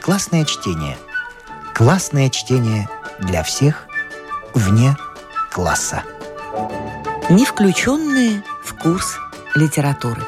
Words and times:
внеклассное 0.00 0.46
чтение. 0.46 0.96
Классное 1.74 2.30
чтение 2.30 2.88
для 3.18 3.42
всех 3.42 3.86
вне 4.54 4.96
класса. 5.52 6.04
Не 7.28 7.44
включенные 7.44 8.42
в 8.64 8.78
курс 8.78 9.18
литературы. 9.54 10.22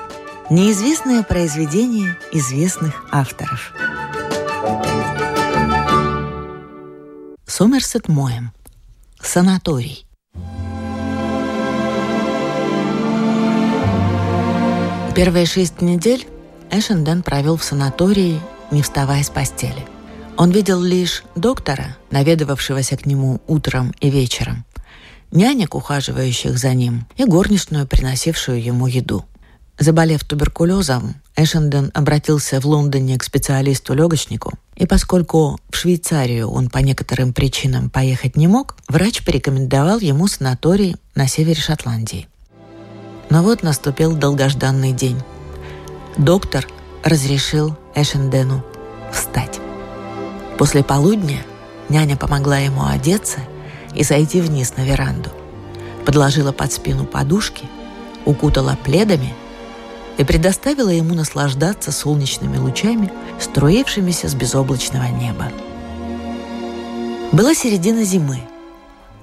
Неизвестное 0.50 1.22
произведение 1.22 2.18
известных 2.32 3.02
авторов. 3.10 3.72
Сомерсет 7.46 8.08
Моем. 8.08 8.52
Санаторий. 9.22 10.06
Первые 15.14 15.46
шесть 15.46 15.80
недель 15.80 16.26
Эшенден 16.70 17.22
провел 17.22 17.56
в 17.56 17.64
санатории, 17.64 18.38
не 18.72 18.82
вставая 18.82 19.22
с 19.22 19.30
постели. 19.30 19.86
Он 20.36 20.50
видел 20.50 20.80
лишь 20.80 21.22
доктора, 21.36 21.96
наведывавшегося 22.10 22.96
к 22.96 23.06
нему 23.06 23.40
утром 23.46 23.92
и 24.00 24.10
вечером, 24.10 24.64
нянек, 25.30 25.74
ухаживающих 25.74 26.58
за 26.58 26.74
ним, 26.74 27.06
и 27.16 27.24
горничную, 27.24 27.86
приносившую 27.86 28.62
ему 28.62 28.86
еду. 28.86 29.24
Заболев 29.78 30.24
туберкулезом, 30.24 31.14
Эшенден 31.36 31.90
обратился 31.94 32.60
в 32.60 32.66
Лондоне 32.66 33.18
к 33.18 33.24
специалисту-легочнику, 33.24 34.58
и 34.76 34.86
поскольку 34.86 35.58
в 35.70 35.76
Швейцарию 35.76 36.48
он 36.48 36.68
по 36.68 36.78
некоторым 36.78 37.32
причинам 37.32 37.90
поехать 37.90 38.36
не 38.36 38.48
мог, 38.48 38.76
врач 38.88 39.24
порекомендовал 39.24 39.98
ему 39.98 40.26
санаторий 40.28 40.96
на 41.14 41.26
севере 41.26 41.60
Шотландии. 41.60 42.28
Но 43.30 43.42
вот 43.42 43.62
наступил 43.62 44.14
долгожданный 44.14 44.92
день. 44.92 45.20
Доктор 46.18 46.66
разрешил 47.02 47.76
Эшендену 47.94 48.64
встать. 49.12 49.60
После 50.58 50.82
полудня 50.82 51.42
няня 51.88 52.16
помогла 52.16 52.58
ему 52.58 52.84
одеться 52.86 53.40
и 53.94 54.04
сойти 54.04 54.40
вниз 54.40 54.76
на 54.76 54.82
веранду. 54.82 55.30
Подложила 56.04 56.52
под 56.52 56.72
спину 56.72 57.04
подушки, 57.04 57.66
укутала 58.24 58.76
пледами 58.82 59.34
и 60.18 60.24
предоставила 60.24 60.88
ему 60.88 61.14
наслаждаться 61.14 61.92
солнечными 61.92 62.56
лучами, 62.56 63.12
струившимися 63.40 64.28
с 64.28 64.34
безоблачного 64.34 65.04
неба. 65.04 65.50
Была 67.32 67.54
середина 67.54 68.04
зимы. 68.04 68.40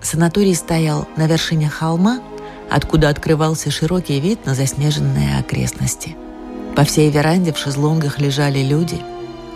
Санаторий 0.01 0.55
стоял 0.55 1.07
на 1.15 1.27
вершине 1.27 1.69
холма– 1.69 2.19
откуда 2.69 3.09
открывался 3.09 3.71
широкий 3.71 4.19
вид 4.19 4.45
на 4.45 4.55
заснеженные 4.55 5.37
окрестности. 5.39 6.15
По 6.79 6.85
всей 6.85 7.11
веранде 7.11 7.51
в 7.51 7.57
шезлонгах 7.57 8.19
лежали 8.19 8.59
люди. 8.59 9.01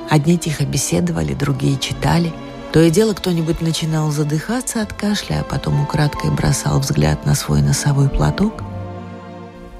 Одни 0.10 0.38
тихо 0.38 0.66
беседовали, 0.66 1.34
другие 1.34 1.80
читали. 1.80 2.34
То 2.74 2.82
и 2.82 2.90
дело 2.90 3.14
кто-нибудь 3.14 3.62
начинал 3.62 4.12
задыхаться 4.12 4.82
от 4.82 4.92
кашля, 4.92 5.40
а 5.40 5.44
потом 5.46 5.82
украдкой 5.82 6.32
бросал 6.32 6.82
взгляд 6.82 7.26
на 7.26 7.34
свой 7.34 7.62
носовой 7.62 8.10
платок. 8.10 8.62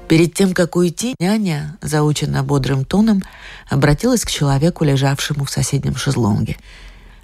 Перед 0.08 0.32
тем, 0.32 0.54
как 0.54 0.74
уйти, 0.74 1.16
няня, 1.18 1.76
заучена 1.82 2.42
бодрым 2.42 2.86
тоном, 2.86 3.22
обратилась 3.68 4.24
к 4.24 4.30
человеку, 4.30 4.84
лежавшему 4.84 5.44
в 5.44 5.50
соседнем 5.50 5.96
шезлонге. 5.96 6.56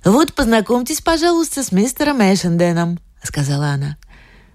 «Вот, 0.05 0.35
познакомьтесь, 0.35 1.01
пожалуйста, 1.01 1.63
с 1.65 1.73
мистером 1.73 2.21
Эшенденом»,— 2.21 2.99
сказала 3.23 3.69
она. 3.69 3.97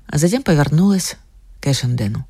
А 0.05 0.19
затем 0.19 0.43
повернулась 0.43 1.15
к 1.59 1.65
Эшендену. 1.65 2.27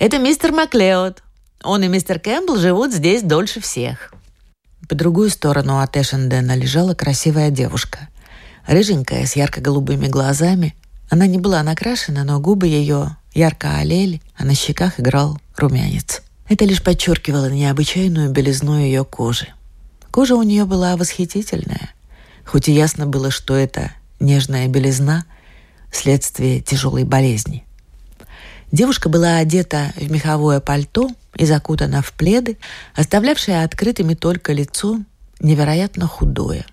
«Это 0.00 0.18
мистер 0.18 0.50
Маклеод. 0.50 1.22
Он 1.64 1.82
и 1.82 1.88
мистер 1.88 2.20
Кэмпбелл 2.20 2.58
живут 2.58 2.92
здесь 2.92 3.22
дольше 3.22 3.60
всех». 3.60 4.12
По 4.88 4.94
другую 4.94 5.30
сторону 5.30 5.80
от 5.80 5.96
Эшендена 5.96 6.54
лежала 6.54 6.94
красивая 6.94 7.50
девушка. 7.50 8.08
Рыженькая, 8.66 9.24
с 9.26 9.34
ярко-голубыми 9.34 10.08
глазами. 10.08 10.74
Она 11.08 11.26
не 11.26 11.38
была 11.38 11.62
накрашена, 11.62 12.24
но 12.24 12.38
губы 12.38 12.66
ее 12.66 13.16
ярко 13.34 13.78
олели, 13.78 14.20
а 14.36 14.44
на 14.44 14.54
щеках 14.54 15.00
играл 15.00 15.38
румянец. 15.56 16.22
Это 16.48 16.66
лишь 16.66 16.82
подчеркивало 16.82 17.50
необычайную 17.50 18.30
белизну 18.30 18.78
ее 18.78 19.04
кожи. 19.04 19.48
Кожа 20.10 20.36
у 20.36 20.42
нее 20.42 20.66
была 20.66 20.96
восхитительная, 20.96 21.90
хоть 22.44 22.68
и 22.68 22.72
ясно 22.72 23.06
было, 23.06 23.30
что 23.30 23.56
это 23.56 23.90
нежная 24.20 24.68
белизна– 24.68 25.24
следствие 25.92 26.60
тяжелой 26.60 27.04
болезни– 27.04 27.64
Девушка 28.74 29.08
была 29.08 29.36
одета 29.36 29.92
в 29.94 30.10
меховое 30.10 30.58
пальто 30.58 31.08
и 31.36 31.44
закутана 31.46 32.02
в 32.02 32.12
пледы, 32.12 32.58
оставлявшие 32.96 33.62
открытыми 33.62 34.14
только 34.14 34.52
лицо, 34.52 34.98
невероятно 35.38 36.08
худое. 36.08 36.66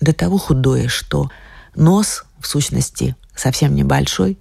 До 0.00 0.12
того 0.12 0.38
худое, 0.38 0.86
что 0.86 1.32
нос, 1.74 2.24
в 2.38 2.46
сущности, 2.46 3.16
совсем 3.34 3.74
небольшой, 3.74 4.38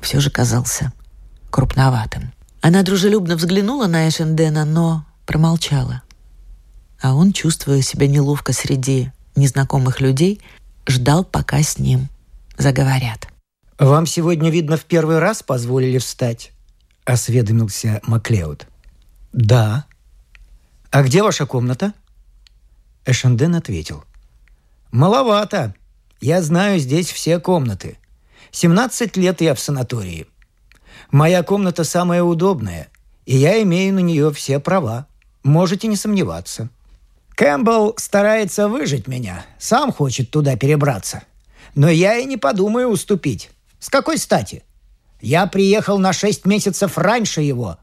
все 0.00 0.18
же 0.18 0.28
казался 0.28 0.92
крупноватым. 1.50 2.32
Она 2.62 2.82
дружелюбно 2.82 3.36
взглянула 3.36 3.86
на 3.86 4.08
Эшендена, 4.08 4.64
но 4.64 5.06
промолчала. 5.24 6.02
А 7.00 7.14
он, 7.14 7.32
чувствуя 7.32 7.80
себя 7.80 8.08
неловко 8.08 8.52
среди 8.52 9.12
незнакомых 9.36 10.00
людей, 10.00 10.40
ждал, 10.84 11.22
пока 11.22 11.62
с 11.62 11.78
ним 11.78 12.08
заговорят. 12.56 13.27
«Вам 13.78 14.06
сегодня, 14.06 14.50
видно, 14.50 14.76
в 14.76 14.84
первый 14.84 15.20
раз 15.20 15.44
позволили 15.44 15.98
встать?»– 15.98 16.50
осведомился 17.04 18.00
Маклеод. 18.02 18.66
«Да». 19.32 19.86
«А 20.90 21.02
где 21.04 21.22
ваша 21.22 21.46
комната?» 21.46 21.94
Эшенден 23.06 23.54
ответил. 23.54 24.02
«Маловато. 24.90 25.74
Я 26.20 26.42
знаю 26.42 26.80
здесь 26.80 27.12
все 27.12 27.38
комнаты. 27.38 27.98
17 28.50 29.16
лет 29.16 29.40
я 29.40 29.54
в 29.54 29.60
санатории. 29.60 30.26
Моя 31.12 31.44
комната 31.44 31.84
самая 31.84 32.24
удобная, 32.24 32.88
и 33.26 33.36
я 33.36 33.62
имею 33.62 33.94
на 33.94 34.00
нее 34.00 34.32
все 34.32 34.58
права. 34.58 35.06
Можете 35.44 35.86
не 35.86 35.94
сомневаться. 35.94 36.68
Кэмпбелл 37.36 37.94
старается 37.96 38.68
выжить 38.68 39.06
меня, 39.06 39.46
сам 39.58 39.92
хочет 39.92 40.32
туда 40.32 40.56
перебраться. 40.56 41.22
Но 41.76 41.88
я 41.88 42.16
и 42.16 42.24
не 42.24 42.36
подумаю 42.36 42.88
уступить. 42.88 43.50
С 43.80 43.90
какой 43.90 44.18
стати? 44.18 44.62
Я 45.20 45.46
приехал 45.46 45.98
на 45.98 46.12
шесть 46.12 46.44
месяцев 46.46 46.98
раньше 46.98 47.40
его». 47.40 47.78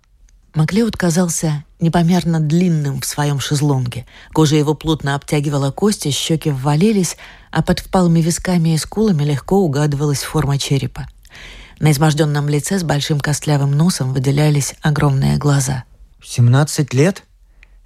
Маклеод 0.54 0.96
казался 0.96 1.66
непомерно 1.82 2.40
длинным 2.40 3.02
в 3.02 3.06
своем 3.06 3.42
шезлонге. 3.42 4.06
Кожа 4.32 4.56
его 4.56 4.74
плотно 4.74 5.16
обтягивала 5.16 5.72
кости, 5.72 6.12
щеки 6.12 6.50
ввалились, 6.50 7.18
а 7.52 7.62
под 7.62 7.80
впалыми 7.80 8.22
висками 8.22 8.74
и 8.74 8.78
скулами 8.78 9.24
легко 9.24 9.58
угадывалась 9.58 10.24
форма 10.24 10.58
черепа. 10.58 11.08
На 11.80 11.92
изможденном 11.92 12.48
лице 12.48 12.80
с 12.80 12.84
большим 12.84 13.20
костлявым 13.20 13.72
носом 13.72 14.14
выделялись 14.14 14.76
огромные 14.82 15.38
глаза. 15.38 15.84
«Семнадцать 16.24 16.94
лет? 16.94 17.24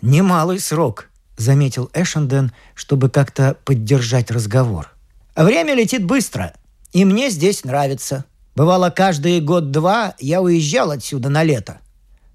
Немалый 0.02 0.59
срок»,— 0.59 1.09
заметил 1.38 1.90
Эшенден, 1.94 2.52
чтобы 2.75 3.09
как-то 3.09 3.58
поддержать 3.66 4.30
разговор. 4.30 4.94
«Время 5.36 5.74
летит 5.74 6.06
быстро. 6.06 6.53
И 6.91 7.05
мне 7.05 7.29
здесь 7.29 7.63
нравится. 7.63 8.25
Бывало, 8.55 8.89
каждый 8.89 9.39
год-два 9.41 10.16
я 10.19 10.41
уезжал 10.41 10.91
отсюда 10.91 11.29
на 11.29 11.44
лето. 11.44 11.79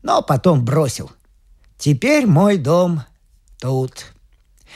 Но 0.02 0.22
потом 0.22 0.64
бросил. 0.64 1.10
Теперь 1.78 2.26
мой 2.26 2.56
дом 2.56 3.02
тут. 3.60 4.12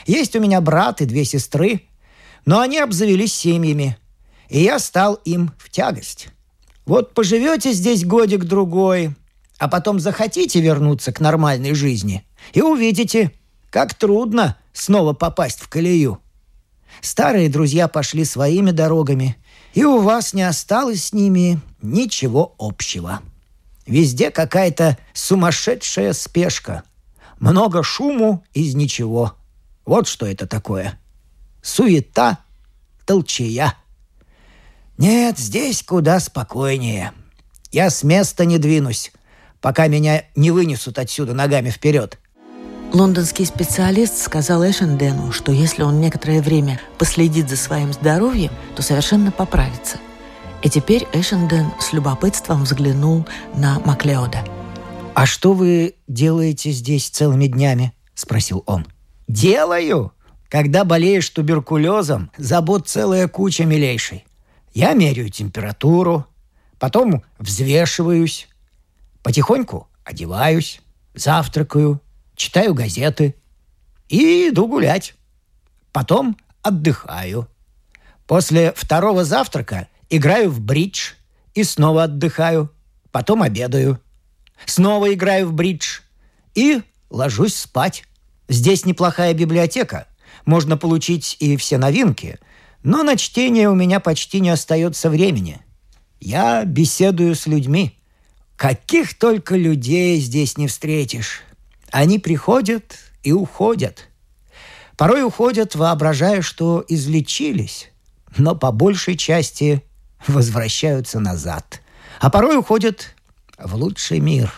Есть 0.05 0.35
у 0.35 0.39
меня 0.39 0.61
брат 0.61 1.01
и 1.01 1.05
две 1.05 1.25
сестры, 1.25 1.83
но 2.45 2.59
они 2.59 2.79
обзавелись 2.79 3.33
семьями, 3.33 3.97
и 4.47 4.61
я 4.61 4.79
стал 4.79 5.15
им 5.25 5.51
в 5.57 5.69
тягость. 5.69 6.29
Вот 6.85 7.13
поживете 7.13 7.71
здесь 7.73 8.05
годик-другой, 8.05 9.15
а 9.57 9.67
потом 9.67 9.99
захотите 9.99 10.61
вернуться 10.61 11.11
к 11.11 11.19
нормальной 11.19 11.73
жизни, 11.73 12.25
и 12.53 12.61
увидите, 12.61 13.31
как 13.69 13.93
трудно 13.93 14.57
снова 14.73 15.13
попасть 15.13 15.59
в 15.59 15.69
колею. 15.69 16.19
Старые 17.01 17.49
друзья 17.49 17.87
пошли 17.87 18.25
своими 18.25 18.71
дорогами, 18.71 19.37
и 19.73 19.83
у 19.83 20.01
вас 20.01 20.33
не 20.33 20.43
осталось 20.43 21.05
с 21.05 21.13
ними 21.13 21.59
ничего 21.81 22.55
общего. 22.57 23.21
Везде 23.85 24.31
какая-то 24.31 24.97
сумасшедшая 25.13 26.13
спешка. 26.13 26.83
Много 27.39 27.83
шуму 27.83 28.43
из 28.53 28.75
ничего. 28.75 29.35
Вот 29.85 30.07
что 30.07 30.25
это 30.25 30.45
такое. 30.45 30.99
Суета, 31.61 32.39
толчая. 33.05 33.75
Нет, 34.97 35.39
здесь 35.39 35.81
куда 35.81 36.19
спокойнее. 36.19 37.13
Я 37.71 37.89
с 37.89 38.03
места 38.03 38.45
не 38.45 38.57
двинусь, 38.57 39.11
пока 39.61 39.87
меня 39.87 40.25
не 40.35 40.51
вынесут 40.51 40.99
отсюда 40.99 41.33
ногами 41.33 41.69
вперед. 41.69 42.19
Лондонский 42.91 43.45
специалист 43.45 44.17
сказал 44.17 44.67
Эшендену, 44.67 45.31
что 45.31 45.51
если 45.51 45.83
он 45.83 46.01
некоторое 46.01 46.41
время 46.41 46.81
последит 46.97 47.47
за 47.47 47.55
своим 47.55 47.93
здоровьем, 47.93 48.51
то 48.75 48.81
совершенно 48.81 49.31
поправится. 49.31 49.97
И 50.63 50.69
теперь 50.71 51.07
Эшенден 51.13 51.67
с 51.79 51.93
любопытством 51.93 52.63
взглянул 52.63 53.27
на 53.55 53.79
Маклеода. 53.81 54.43
«А 55.13 55.27
что 55.27 55.53
вы 55.53 55.95
делаете 56.07 56.71
здесь 56.71 57.09
целыми 57.09 57.45
днями?»– 57.45 57.93
спросил 58.15 58.63
он. 58.65 58.87
«Делаю? 59.27 60.11
Когда 60.49 60.83
болеешь 60.83 61.29
туберкулезом, 61.29 62.31
забот 62.37 62.87
целая 62.87 63.27
куча 63.27 63.65
милейшей. 63.65 64.25
Я 64.73 64.93
меряю 64.93 65.29
температуру, 65.29 66.25
потом 66.79 67.23
взвешиваюсь, 67.37 68.47
потихоньку 69.21 69.87
одеваюсь, 70.03 70.81
завтракаю, 71.13 72.01
читаю 72.39 72.73
газеты 72.73 73.35
и 74.07 74.49
иду 74.49 74.67
гулять. 74.67 75.13
Потом 75.91 76.37
отдыхаю. 76.61 77.47
После 78.25 78.73
второго 78.75 79.25
завтрака 79.25 79.89
играю 80.09 80.49
в 80.49 80.61
бридж 80.61 81.11
и 81.53 81.63
снова 81.63 82.03
отдыхаю. 82.03 82.71
Потом 83.11 83.43
обедаю. 83.43 83.99
Снова 84.65 85.13
играю 85.13 85.49
в 85.49 85.53
бридж 85.53 85.99
и 86.55 86.81
ложусь 87.09 87.55
спать. 87.55 88.05
Здесь 88.47 88.85
неплохая 88.85 89.33
библиотека. 89.33 90.07
Можно 90.45 90.77
получить 90.77 91.35
и 91.39 91.57
все 91.57 91.77
новинки. 91.77 92.39
Но 92.83 93.03
на 93.03 93.17
чтение 93.17 93.69
у 93.69 93.75
меня 93.75 93.99
почти 93.99 94.39
не 94.39 94.49
остается 94.49 95.09
времени. 95.09 95.59
Я 96.21 96.63
беседую 96.63 97.35
с 97.35 97.47
людьми. 97.47 97.99
Каких 98.55 99.17
только 99.17 99.57
людей 99.57 100.19
здесь 100.19 100.57
не 100.57 100.67
встретишь. 100.67 101.43
Они 101.91 102.19
приходят 102.19 102.97
и 103.23 103.31
уходят. 103.31 104.07
Порой 104.97 105.23
уходят, 105.23 105.75
воображая, 105.75 106.41
что 106.41 106.83
излечились, 106.87 107.89
но 108.37 108.55
по 108.55 108.71
большей 108.71 109.15
части 109.15 109.83
возвращаются 110.27 111.19
назад. 111.19 111.81
А 112.19 112.29
порой 112.29 112.57
уходят 112.57 113.15
в 113.57 113.75
лучший 113.75 114.19
мир. 114.19 114.53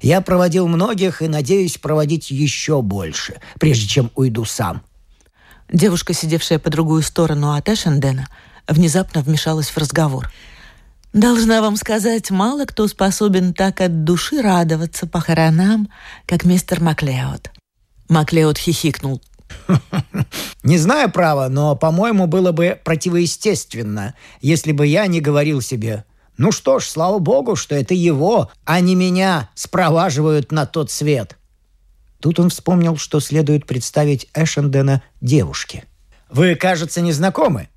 Я 0.00 0.20
проводил 0.20 0.68
многих 0.68 1.22
и 1.22 1.28
надеюсь 1.28 1.78
проводить 1.78 2.30
еще 2.30 2.82
больше, 2.82 3.40
прежде 3.58 3.88
чем 3.88 4.10
уйду 4.14 4.44
сам. 4.44 4.82
Девушка, 5.72 6.14
сидевшая 6.14 6.58
по 6.58 6.70
другую 6.70 7.02
сторону 7.02 7.52
от 7.52 7.68
Эшендена, 7.68 8.28
внезапно 8.68 9.22
вмешалась 9.22 9.70
в 9.70 9.76
разговор. 9.76 10.30
«Должна 11.18 11.62
вам 11.62 11.74
сказать, 11.74 12.30
мало 12.30 12.64
кто 12.64 12.86
способен 12.86 13.52
так 13.52 13.80
от 13.80 14.04
души 14.04 14.40
радоваться 14.40 15.04
похоронам, 15.04 15.88
как 16.26 16.44
мистер 16.44 16.80
Маклеод». 16.80 17.50
Маклеод 18.08 18.56
хихикнул. 18.56 19.20
Не 20.62 20.78
знаю, 20.78 21.10
право, 21.10 21.48
но, 21.48 21.74
по-моему, 21.74 22.28
было 22.28 22.52
бы 22.52 22.80
противоестественно, 22.84 24.14
если 24.40 24.70
бы 24.70 24.86
я 24.86 25.08
не 25.08 25.20
говорил 25.20 25.60
себе 25.60 26.04
«Ну 26.36 26.52
что 26.52 26.78
ж, 26.78 26.84
слава 26.84 27.18
богу, 27.18 27.56
что 27.56 27.74
это 27.74 27.94
его, 27.94 28.52
а 28.64 28.78
не 28.78 28.94
меня 28.94 29.50
спроваживают 29.56 30.52
на 30.52 30.66
тот 30.66 30.92
свет». 30.92 31.36
Тут 32.20 32.38
он 32.38 32.48
вспомнил, 32.50 32.96
что 32.96 33.18
следует 33.18 33.66
представить 33.66 34.28
Эшендена 34.34 35.02
девушке. 35.20 35.82
«Вы, 36.30 36.54
кажется, 36.54 37.00
не 37.00 37.10
знакомы. 37.10 37.70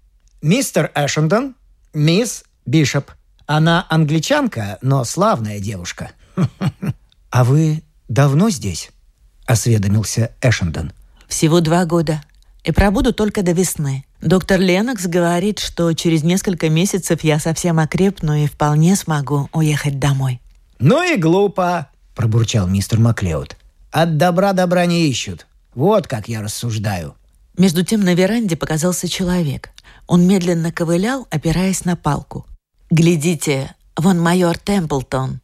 Мистер 0.43 0.91
Эшенден, 0.93 1.55
мисс 1.91 2.43
Бишоп. 2.67 3.09
Она 3.55 3.85
англичанка, 3.89 4.77
но 4.81 5.03
славная 5.03 5.59
девушка». 5.59 6.11
«А 7.29 7.43
вы 7.43 7.83
давно 8.07 8.49
здесь?»— 8.49 8.91
осведомился 9.45 10.31
Эшенден. 10.41 10.93
Всего 11.31 11.61
два 11.61 11.85
года. 11.85 12.21
И 12.65 12.71
пробуду 12.73 13.13
только 13.13 13.41
до 13.41 13.53
весны. 13.53 14.03
Доктор 14.21 14.59
Ленокс 14.59 15.07
говорит, 15.07 15.59
что 15.59 15.93
через 15.93 16.23
несколько 16.23 16.69
месяцев 16.69 17.23
я 17.23 17.39
совсем 17.39 17.79
окрепну 17.79 18.35
и 18.35 18.47
вполне 18.47 18.97
смогу 18.97 19.49
уехать 19.53 19.97
домой. 19.97 20.41
«Ну 20.79 21.01
и 21.01 21.17
глупо»,— 21.17 21.87
пробурчал 22.15 22.67
мистер 22.67 22.99
Маклеод. 22.99 23.55
«От 23.91 24.17
добра 24.17 24.51
добра 24.51 24.85
не 24.85 25.07
ищут. 25.07 25.47
Вот 25.73 26.05
как 26.05 26.27
я 26.27 26.41
рассуждаю». 26.41 27.15
Между 27.57 27.83
тем 27.85 28.01
на 28.01 28.13
веранде 28.13 28.57
показался 28.57 29.07
человек. 29.07 29.71
Он 30.05 30.27
медленно 30.27 30.73
ковылял, 30.73 31.27
опираясь 31.31 31.85
на 31.85 31.95
палку. 31.95 32.45
«Глядите, 32.91 33.75
вон 33.97 34.21
майор 34.21 34.57
Темплтон». 34.57 35.41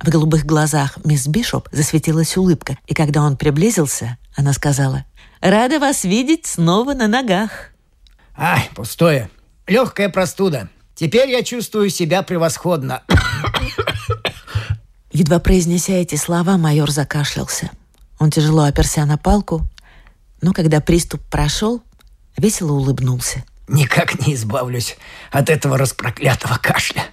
В 0.00 0.08
голубых 0.08 0.46
глазах 0.46 0.98
мисс 1.04 1.26
Бишоп 1.26 1.68
засветилась 1.72 2.36
улыбка, 2.36 2.78
и 2.86 2.94
когда 2.94 3.22
он 3.22 3.36
приблизился, 3.36 4.16
она 4.36 4.54
сказала— 4.54 5.04
Рада 5.44 5.78
вас 5.78 6.04
видеть 6.04 6.46
снова 6.46 6.94
на 6.94 7.06
ногах. 7.06 7.50
Ай, 8.34 8.70
пустое. 8.74 9.28
Легкая 9.66 10.08
простуда. 10.08 10.70
Теперь 10.94 11.28
я 11.28 11.42
чувствую 11.42 11.90
себя 11.90 12.22
превосходно. 12.22 13.02
Едва 15.12 15.40
произнеся 15.40 15.92
эти 15.92 16.14
слова, 16.14 16.56
майор 16.56 16.90
закашлялся. 16.90 17.70
Он 18.18 18.30
тяжело 18.30 18.62
оперся 18.62 19.04
на 19.04 19.18
палку, 19.18 19.68
но 20.40 20.54
когда 20.54 20.80
приступ 20.80 21.20
прошел, 21.30 21.82
весело 22.38 22.72
улыбнулся. 22.72 23.44
Никак 23.68 24.26
не 24.26 24.34
избавлюсь 24.34 24.96
от 25.30 25.48
этого 25.50 25.78
распроклятого 25.78 26.58
кашля. 26.58 27.04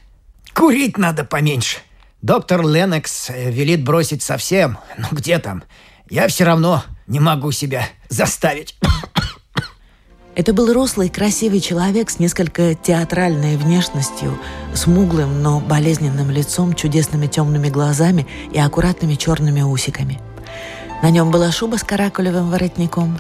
Курить 0.54 0.98
надо 0.98 1.24
поменьше. 1.24 1.78
Доктор 2.22 2.62
Ленокс 2.68 3.30
э, 3.30 3.50
велит 3.50 3.84
бросить 3.84 4.22
совсем. 4.22 4.78
Ну 4.98 5.08
где 5.12 5.40
там? 5.40 5.64
Я 6.10 6.28
все 6.28 6.44
равно 6.44 6.84
не 7.08 7.20
могу 7.20 7.52
себя 7.52 7.88
заставить. 8.10 8.78
Это 10.34 10.54
был 10.54 10.72
рослый, 10.72 11.10
красивый 11.10 11.60
человек 11.60 12.10
с 12.10 12.20
несколько 12.20 12.74
театральной 12.74 13.58
внешностью, 13.58 14.40
смуглым, 14.74 15.42
но 15.42 15.60
болезненным 15.60 16.32
лицом, 16.32 16.74
чудесными 16.74 17.28
темными 17.28 17.70
глазами 17.70 18.26
и 18.54 18.60
аккуратными 18.60 19.16
черными 19.16 19.62
усиками. 19.62 20.22
На 21.02 21.10
нем 21.10 21.32
была 21.32 21.52
шуба 21.52 21.78
с 21.78 21.84
каракулевым 21.84 22.50
воротником. 22.50 23.20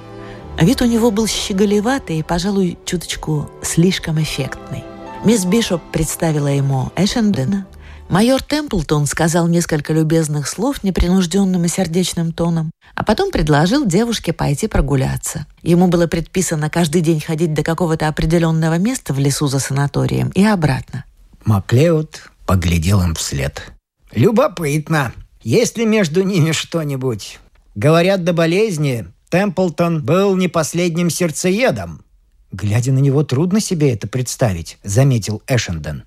Вид 0.61 0.81
у 0.81 0.85
него 0.85 1.11
был 1.11 1.27
щеголеватый 1.27 2.19
и, 2.19 2.23
пожалуй, 2.23 2.77
чуточку 2.85 3.49
слишком 3.61 4.21
эффектный. 4.21 4.83
Мисс 5.25 5.43
Бишоп 5.45 5.81
представила 5.91 6.47
ему 6.47 6.91
Эшендена– 6.95 7.67
Майор 8.11 8.43
Темплтон 8.43 9.05
сказал 9.05 9.47
несколько 9.47 9.93
любезных 9.93 10.49
слов 10.49 10.83
непринужденным 10.83 11.63
и 11.63 11.69
сердечным 11.69 12.33
тоном, 12.33 12.69
а 12.93 13.05
потом 13.05 13.31
предложил 13.31 13.85
девушке 13.85 14.33
пойти 14.33 14.67
прогуляться. 14.67 15.47
Ему 15.61 15.87
было 15.87 16.07
предписано 16.07 16.69
каждый 16.69 16.99
день 16.99 17.21
ходить 17.21 17.53
до 17.53 17.63
какого-то 17.63 18.09
определенного 18.09 18.77
места 18.77 19.13
в 19.13 19.19
лесу 19.19 19.47
за 19.47 19.59
санаторием 19.59 20.27
и 20.35 20.43
обратно. 20.43 21.05
Маклеод 21.45 22.29
поглядел 22.45 23.01
им 23.01 23.15
вслед. 23.15 23.71
«Любопытно. 24.11 25.13
Есть 25.41 25.77
ли 25.77 25.85
между 25.85 26.21
ними 26.21 26.51
что-нибудь? 26.51 27.39
Говорят, 27.75 28.25
до 28.25 28.33
болезни 28.33 29.07
Темплтон 29.31 30.03
был 30.03 30.35
не 30.35 30.47
последним 30.47 31.09
сердцеедом». 31.09 32.03
«Глядя 32.51 32.91
на 32.91 32.99
него, 32.99 33.23
трудно 33.23 33.59
себе 33.59 33.93
это 33.93 34.07
представить»,— 34.07 34.77
заметил 34.83 35.41
Эшенден. 35.47 36.03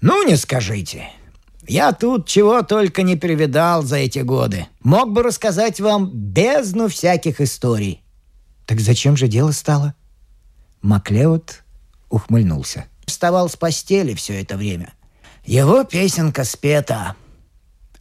«Ну, 0.00 0.26
не 0.26 0.36
скажите. 0.36 1.08
Я 1.66 1.92
тут 1.92 2.26
чего 2.26 2.62
только 2.62 3.02
не 3.02 3.16
перевидал 3.16 3.82
за 3.82 3.96
эти 3.96 4.18
годы. 4.18 4.66
Мог 4.82 5.12
бы 5.12 5.22
рассказать 5.22 5.80
вам 5.80 6.10
бездну 6.10 6.88
всяких 6.88 7.40
историй. 7.40 8.02
Так 8.66 8.80
зачем 8.80 9.16
же 9.16 9.28
дело 9.28 9.52
стало? 9.52 9.94
Маклеод 10.82 11.62
ухмыльнулся. 12.10 12.86
Вставал 13.06 13.48
с 13.48 13.56
постели 13.56 14.14
все 14.14 14.40
это 14.42 14.56
время. 14.56 14.92
Его 15.46 15.84
песенка 15.84 16.44
спета. 16.44 17.16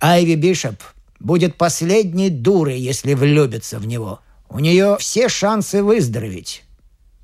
Айви 0.01 0.35
Бишоп 0.35 0.81
будет 1.19 1.57
последней 1.57 2.29
дурой, 2.29 2.79
если 2.79 3.13
влюбится 3.13 3.79
в 3.79 3.87
него. 3.87 4.19
У 4.53 4.59
нее 4.59 4.97
все 4.99 5.29
шансы 5.29 5.81
выздороветь. 5.81 6.63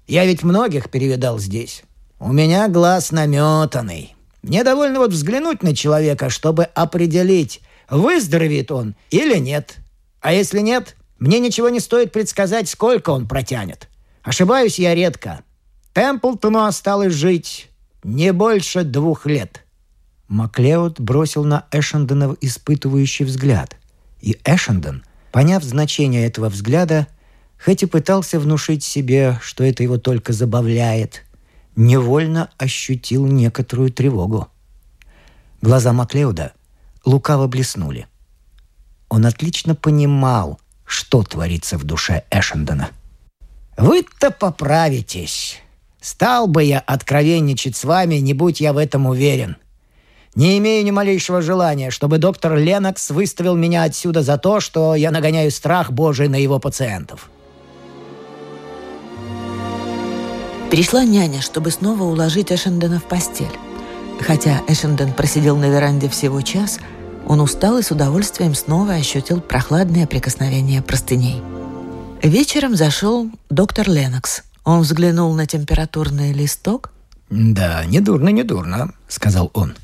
Я 0.07 0.25
ведь 0.25 0.41
многих 0.41 0.89
перевидал 0.89 1.37
здесь. 1.37 1.83
У 2.19 2.33
меня 2.33 2.67
глаз 2.67 3.11
наметанный. 3.11 4.15
Мне 4.41 4.63
довольно 4.63 4.97
вот 4.97 5.11
взглянуть 5.11 5.61
на 5.61 5.75
человека, 5.75 6.31
чтобы 6.31 6.63
определить, 6.63 7.61
выздоровеет 7.87 8.71
он 8.71 8.95
или 9.11 9.37
нет. 9.37 9.77
А 10.21 10.33
если 10.33 10.59
нет, 10.59 10.95
мне 11.19 11.39
ничего 11.39 11.69
не 11.69 11.79
стоит 11.79 12.11
предсказать, 12.11 12.67
сколько 12.67 13.11
он 13.11 13.27
протянет. 13.27 13.89
Ошибаюсь 14.23 14.79
я 14.79 14.95
редко. 14.95 15.41
Темплтону 15.93 16.63
осталось 16.63 17.13
жить 17.13 17.69
не 18.03 18.33
больше 18.33 18.83
двух 18.83 19.27
лет». 19.27 19.63
Маклеод 20.29 20.99
бросил 20.99 21.43
на 21.43 21.67
Эшендона 21.71 22.35
испытывающий 22.41 23.25
взгляд. 23.25 23.75
И 24.19 24.35
Эшендон, 24.45 25.03
поняв 25.31 25.63
значение 25.63 26.25
этого 26.25 26.49
взгляда, 26.49 27.07
хоть 27.63 27.83
и 27.83 27.85
пытался 27.85 28.39
внушить 28.39 28.83
себе, 28.83 29.39
что 29.41 29.63
это 29.63 29.83
его 29.83 29.97
только 29.97 30.33
забавляет– 30.33 31.23
невольно 31.79 32.49
ощутил 32.57 33.25
некоторую 33.25 33.91
тревогу. 33.91 34.49
Глаза 35.61 35.93
Маклеуда 35.93 36.53
лукаво 37.05 37.47
блеснули. 37.47 38.07
Он 39.07 39.25
отлично 39.25 39.75
понимал, 39.75 40.59
что 40.85 41.23
творится 41.23 41.77
в 41.77 41.85
душе 41.85 42.23
Эшендона. 42.29 42.89
«Вы-то 43.77 44.31
поправитесь. 44.31 45.59
Стал 46.01 46.47
бы 46.47 46.63
я 46.63 46.79
откровенничать 46.79 47.75
с 47.75 47.85
вами, 47.85 48.15
не 48.15 48.33
будь 48.33 48.59
я 48.61 48.73
в 48.73 48.77
этом 48.77 49.05
уверен. 49.05 49.55
Не 50.35 50.57
имею 50.57 50.85
ни 50.85 50.91
малейшего 50.91 51.41
желания, 51.41 51.91
чтобы 51.91 52.17
доктор 52.17 52.57
Ленокс 52.57 53.09
выставил 53.09 53.55
меня 53.55 53.83
отсюда 53.83 54.21
за 54.21 54.37
то, 54.37 54.59
что 54.59 54.95
я 54.95 55.11
нагоняю 55.11 55.49
страх 55.49 55.91
Божий 55.91 56.27
на 56.27 56.35
его 56.35 56.59
пациентов». 56.59 57.29
Перешла 60.71 61.03
няня, 61.03 61.41
чтобы 61.41 61.71
снова 61.71 62.03
уложить 62.03 62.51
Эшендена 62.51 62.99
в 62.99 63.03
постель. 63.03 63.57
Хотя 64.19 64.61
Эшенден 64.67 65.13
просидел 65.13 65.57
на 65.57 65.65
веранде 65.65 66.09
всего 66.09 66.41
час, 66.41 66.79
он 67.27 67.41
устал 67.41 67.79
и 67.79 67.81
с 67.81 67.89
удовольствием 67.89 68.53
снова 68.53 68.93
ощутил 68.93 69.41
прохладное 69.41 70.05
прикосновение 70.05 70.83
простыней. 70.83 71.41
Вечером 72.21 72.75
зашел 72.75 73.29
доктор 73.49 73.89
Ленокс. 73.89 74.43
Он 74.63 74.81
взглянул 74.81 75.33
на 75.33 75.47
температурный 75.47 76.33
листок. 76.33 76.91
«Да, 77.29 77.83
не 77.85 77.99
дурно, 77.99 78.29
не 78.29 78.43
дурно»,— 78.43 78.93
сказал 79.07 79.49
он. 79.53 79.75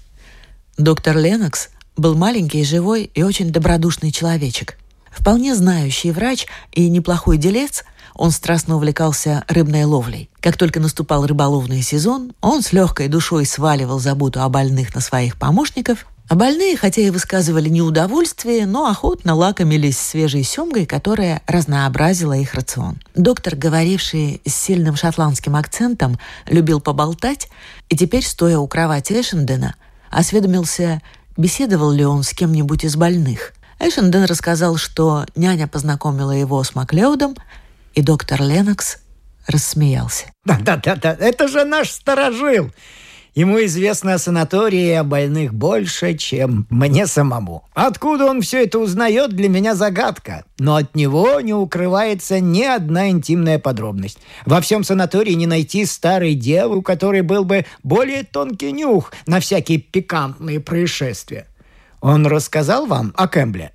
Доктор 0.78 1.18
Ленокс 1.18 1.70
был 1.98 2.16
маленький, 2.16 2.64
живой 2.64 3.10
и 3.14 3.24
очень 3.24 3.52
добродушный 3.52 4.12
человечек. 4.12 4.78
Вполне 5.16 5.56
знающий 5.56 6.12
врач 6.12 6.46
и 6.74 6.90
неплохой 6.90 7.38
делец, 7.38 7.86
он 8.14 8.32
страстно 8.32 8.76
увлекался 8.76 9.44
рыбной 9.48 9.86
ловлей. 9.86 10.30
Как 10.42 10.58
только 10.58 10.80
наступал 10.80 11.26
рыболовный 11.26 11.82
сезон, 11.82 12.34
он 12.42 12.62
с 12.62 12.74
легкой 12.74 13.08
душой 13.08 13.46
сваливал 13.46 14.00
заботу 14.00 14.42
о 14.42 14.50
больных 14.50 14.94
на 14.94 15.02
своих 15.02 15.38
помощников, 15.38 16.06
а 16.28 16.36
больные, 16.36 16.76
хотя 16.76 17.02
и 17.02 17.12
высказывали 17.12 17.70
неудовольствие, 17.70 18.66
но 18.66 18.88
охотно 18.88 19.36
лакомились 19.36 19.98
свежей 19.98 20.44
семгой, 20.44 20.86
которая 20.86 21.42
разнообразила 21.48 22.34
их 22.34 22.54
рацион. 22.54 23.00
Доктор, 23.14 23.56
говоривший 23.56 24.42
с 24.46 24.54
сильным 24.54 24.96
шотландским 24.96 25.56
акцентом, 25.56 26.20
любил 26.48 26.82
поболтать, 26.82 27.48
и 27.90 27.96
теперь, 27.96 28.26
стоя 28.26 28.58
у 28.58 28.68
кровати 28.68 29.14
Эшендена, 29.14 29.76
осведомился, 30.10 31.02
беседовал 31.38 31.92
ли 31.92 32.06
он 32.06 32.24
с 32.24 32.32
кем-нибудь 32.32 32.84
из 32.84 32.96
больных. 32.96 33.54
Эшенден 33.80 34.26
рассказал, 34.26 34.78
что 34.78 35.26
няня 35.36 35.68
познакомила 35.68 36.32
его 36.32 36.64
с 36.64 36.76
Маклеудом, 36.76 37.36
и 37.94 38.02
доктор 38.02 38.42
Ленокс 38.42 38.98
рассмеялся. 39.48 40.26
«Да-да-да, 40.46 41.16
это 41.20 41.48
же 41.48 41.64
наш 41.64 41.92
сторожил! 41.92 42.72
Ему 43.36 43.62
известно 43.66 44.14
о 44.14 44.18
санатории 44.18 44.88
и 44.88 44.92
о 44.92 45.04
больных 45.04 45.54
больше, 45.54 46.14
чем 46.14 46.68
мне 46.70 47.06
самому. 47.06 47.66
Откуда 47.74 48.28
он 48.28 48.40
все 48.42 48.64
это 48.64 48.80
узнает, 48.80 49.32
для 49.32 49.50
меня 49.50 49.76
загадка. 49.76 50.46
Но 50.58 50.78
от 50.78 50.96
него 50.96 51.42
не 51.42 51.54
укрывается 51.54 52.40
ни 52.40 52.64
одна 52.64 53.10
интимная 53.10 53.60
подробность. 53.60 54.20
Во 54.46 54.62
всем 54.62 54.86
санатории 54.86 55.34
не 55.34 55.48
найти 55.48 55.86
старой 55.86 56.34
девы, 56.34 56.78
у 56.78 56.82
которой 56.82 57.24
был 57.24 57.44
бы 57.44 57.66
более 57.84 58.24
тонкий 58.24 58.72
нюх 58.72 59.12
на 59.28 59.42
всякие 59.42 59.80
пикантные 59.80 60.62
происшествия. 60.62 61.48
Он 62.06 62.28
рассказал 62.28 62.86
вам 62.86 63.16
о 63.18 63.28
Кэмбле? 63.28 63.72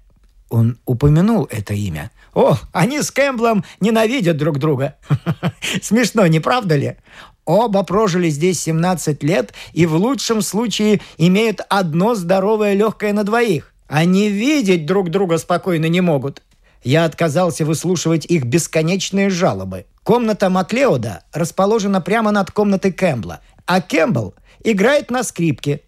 Он 0.50 0.78
упомянул 0.84 1.48
это 1.50 1.74
имя. 1.74 2.12
О, 2.32 2.56
они 2.72 3.02
с 3.02 3.10
Кэмблом 3.10 3.64
ненавидят 3.80 4.36
друг 4.36 4.60
друга. 4.60 4.94
Смешно, 5.82 6.24
не 6.28 6.38
правда 6.38 6.76
ли? 6.76 6.96
Оба 7.44 7.82
прожили 7.82 8.28
здесь 8.28 8.60
17 8.60 9.24
лет 9.24 9.52
и 9.72 9.84
в 9.84 9.96
лучшем 9.96 10.42
случае 10.42 11.00
имеют 11.18 11.60
одно 11.68 12.14
здоровое 12.14 12.74
легкое 12.74 13.12
на 13.12 13.24
двоих. 13.24 13.74
Они 13.88 14.28
видеть 14.28 14.86
друг 14.86 15.10
друга 15.10 15.36
спокойно 15.36 15.86
не 15.86 16.00
могут. 16.00 16.40
Я 16.84 17.06
отказался 17.06 17.64
выслушивать 17.64 18.26
их 18.26 18.44
бесконечные 18.44 19.28
жалобы. 19.28 19.86
Комната 20.04 20.50
Маклеода 20.50 21.24
расположена 21.32 22.00
прямо 22.00 22.30
над 22.30 22.52
комнатой 22.52 22.92
Кэмбла, 22.92 23.40
а 23.66 23.80
Кэмбл 23.80 24.34
играет 24.62 25.10
на 25.10 25.24
скрипке. 25.24 25.80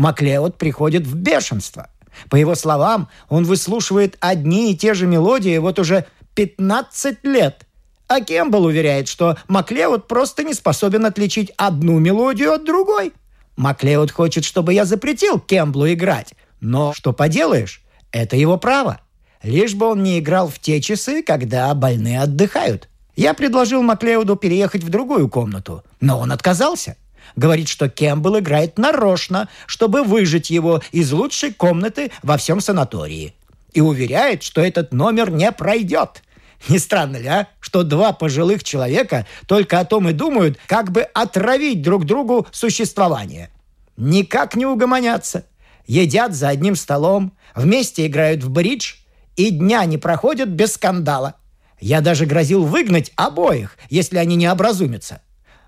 Маклеод 0.00 0.58
приходит 0.58 1.06
в 1.06 1.14
бешенство. 1.14 1.90
По 2.28 2.36
его 2.36 2.54
словам, 2.54 3.08
он 3.28 3.44
выслушивает 3.44 4.16
одни 4.20 4.72
и 4.72 4.76
те 4.76 4.94
же 4.94 5.06
мелодии 5.06 5.58
вот 5.58 5.78
уже 5.78 6.06
15 6.34 7.24
лет– 7.24 7.66
а 8.10 8.20
Кембл 8.20 8.64
уверяет, 8.64 9.06
что 9.06 9.36
Маклеод 9.46 10.08
просто 10.08 10.42
не 10.42 10.52
способен 10.52 11.06
отличить 11.06 11.52
одну 11.56 12.00
мелодию 12.00 12.52
от 12.52 12.64
другой. 12.64 13.12
Маклеод 13.56 14.10
хочет, 14.10 14.44
чтобы 14.44 14.74
я 14.74 14.84
запретил 14.84 15.38
Кемблу 15.38 15.86
играть. 15.92 16.34
Но 16.60 16.92
что 16.92 17.12
поделаешь, 17.12 17.84
это 18.10 18.34
его 18.34 18.58
право. 18.58 19.00
Лишь 19.44 19.76
бы 19.76 19.86
он 19.86 20.02
не 20.02 20.18
играл 20.18 20.48
в 20.48 20.58
те 20.58 20.80
часы, 20.80 21.22
когда 21.22 21.72
больные 21.72 22.20
отдыхают. 22.20 22.88
Я 23.14 23.32
предложил 23.32 23.80
Маклеуду 23.80 24.34
переехать 24.34 24.82
в 24.82 24.88
другую 24.88 25.28
комнату, 25.28 25.84
но 26.00 26.18
он 26.18 26.32
отказался. 26.32 26.96
Говорит, 27.36 27.68
что 27.68 27.88
Кембл 27.88 28.38
играет 28.38 28.78
нарочно, 28.78 29.48
чтобы 29.66 30.02
выжить 30.02 30.50
его 30.50 30.82
из 30.92 31.12
лучшей 31.12 31.52
комнаты 31.52 32.10
во 32.22 32.36
всем 32.36 32.60
санатории. 32.60 33.34
И 33.72 33.80
уверяет, 33.80 34.42
что 34.42 34.60
этот 34.60 34.92
номер 34.92 35.30
не 35.30 35.50
пройдет– 35.52 36.22
не 36.68 36.78
странно 36.78 37.16
ли, 37.16 37.26
а? 37.26 37.48
Что 37.60 37.82
два 37.82 38.12
пожилых 38.12 38.62
человека 38.64 39.26
только 39.46 39.80
о 39.80 39.84
том 39.84 40.08
и 40.08 40.12
думают, 40.12 40.58
как 40.66 40.90
бы 40.92 41.02
отравить 41.02 41.82
друг 41.82 42.04
другу 42.04 42.46
существование. 42.52 43.50
Никак 43.96 44.56
не 44.56 44.66
угомонятся. 44.66 45.44
Едят 45.86 46.34
за 46.34 46.48
одним 46.48 46.76
столом, 46.76 47.32
вместе 47.54 48.06
играют 48.06 48.44
в 48.44 48.50
бридж, 48.50 48.94
и 49.36 49.50
дня 49.50 49.84
не 49.86 49.98
проходят 49.98 50.48
без 50.48 50.74
скандала. 50.74 51.34
Я 51.80 52.00
даже 52.00 52.26
грозил 52.26 52.64
выгнать 52.64 53.10
обоих, 53.16 53.76
если 53.88 54.18
они 54.18 54.36
не 54.36 54.46
образумятся. 54.46 55.22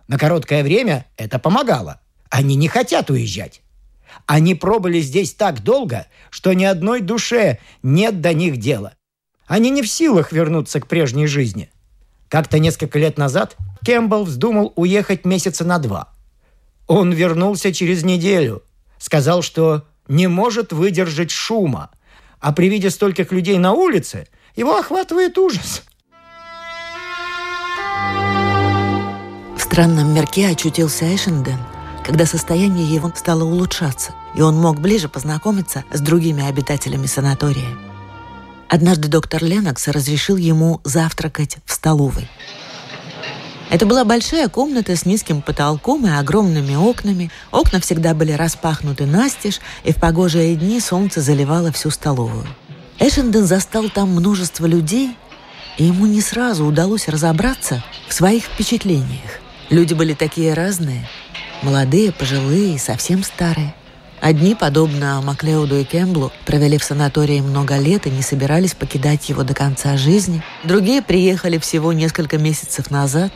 На 0.09 0.19
короткое 0.19 0.63
время 0.63 1.07
это 1.17 1.39
помогало. 1.39 2.01
Они 2.31 2.55
не 2.55 2.69
хотят 2.69 3.11
уезжать. 3.11 3.63
Они 4.27 4.55
пробыли 4.55 5.01
здесь 5.01 5.35
так 5.35 5.63
долго, 5.63 6.07
что 6.31 6.53
ни 6.53 6.65
одной 6.65 7.01
душе 7.01 7.59
нет 7.83 8.21
до 8.21 8.35
них 8.35 8.59
дела. 8.59 8.95
Они 9.47 9.71
не 9.71 9.83
в 9.83 9.89
силах 9.89 10.33
вернуться 10.33 10.81
к 10.81 10.87
прежней 10.87 11.27
жизни. 11.27 11.71
Как-то 12.29 12.59
несколько 12.59 12.99
лет 12.99 13.19
назад 13.19 13.57
Кэмпбелл 13.85 14.25
вздумал 14.25 14.73
уехать 14.77 15.25
месяца 15.25 15.65
на 15.65 15.79
два. 15.79 16.13
Он 16.87 17.13
вернулся 17.13 17.73
через 17.73 18.05
неделю. 18.05 18.63
Сказал, 18.99 19.43
что 19.43 19.87
не 20.09 20.27
может 20.29 20.73
выдержать 20.73 21.31
шума. 21.31 21.91
А 22.41 22.53
при 22.53 22.69
виде 22.69 22.91
стольких 22.91 23.33
людей 23.33 23.59
на 23.59 23.73
улице 23.73 24.29
его 24.57 24.77
охватывает 24.77 25.37
ужас. 25.39 25.83
Странном 29.73 30.13
мерке 30.13 30.49
очутился 30.49 31.07
Эшенден, 31.15 31.57
когда 32.05 32.27
состояние 32.27 32.87
его 32.87 33.11
стало 33.15 33.45
улучшаться, 33.45 34.13
и 34.35 34.43
он 34.43 34.61
мог 34.61 34.79
ближе 34.79 35.09
познакомиться 35.09 35.85
с 35.91 36.01
другими 36.03 36.47
обитателями 36.47 37.07
санатория. 37.07 37.71
Однажды 38.69 39.09
доктор 39.09 39.43
Ленокс 39.43 39.89
разрешил 39.89 40.37
ему 40.37 40.83
завтракать 40.85 41.57
в 41.65 41.73
столовой. 41.73 42.29
Это 43.71 43.87
была 43.87 44.05
большая 44.05 44.51
комната 44.51 44.95
с 44.95 45.07
низким 45.07 45.41
потолком 45.41 46.07
и 46.07 46.11
огромными 46.11 46.75
окнами. 46.75 47.31
Окна 47.51 47.81
всегда 47.81 48.13
были 48.13 48.33
распахнуты 48.33 49.07
настежь, 49.07 49.61
и 49.85 49.93
в 49.95 49.97
погожие 49.97 50.55
дни 50.55 50.81
солнце 50.81 51.23
заливало 51.23 51.73
всю 51.73 51.89
столовую. 51.89 52.47
Эшенден 52.99 53.47
застал 53.47 53.89
там 53.89 54.11
множество 54.11 54.67
людей, 54.67 55.17
и 55.79 55.85
ему 55.85 56.05
не 56.05 56.21
сразу 56.21 56.67
удалось 56.67 57.09
разобраться 57.09 57.83
в 58.07 58.13
своих 58.13 58.45
впечатлениях. 58.45 59.41
Люди 59.71 59.95
были 59.95 60.15
такие 60.15 60.55
разные. 60.55 61.09
Молодые, 61.63 62.13
пожилые, 62.13 62.79
совсем 62.79 63.23
старые. 63.23 63.75
Одни, 64.21 64.55
подобно 64.55 65.21
Маклеуду 65.21 65.79
и 65.81 65.85
Кемблу, 65.85 66.31
провели 66.47 66.79
в 66.79 66.85
санатории 66.85 67.41
много 67.41 67.77
лет 67.79 68.07
и 68.07 68.11
не 68.11 68.23
собирались 68.23 68.75
покидать 68.75 69.29
его 69.29 69.43
до 69.43 69.53
конца 69.53 69.97
жизни. 69.97 70.43
Другие 70.63 71.03
приехали 71.03 71.59
всего 71.59 71.93
несколько 71.93 72.39
месяцев 72.39 72.91
назад. 72.91 73.33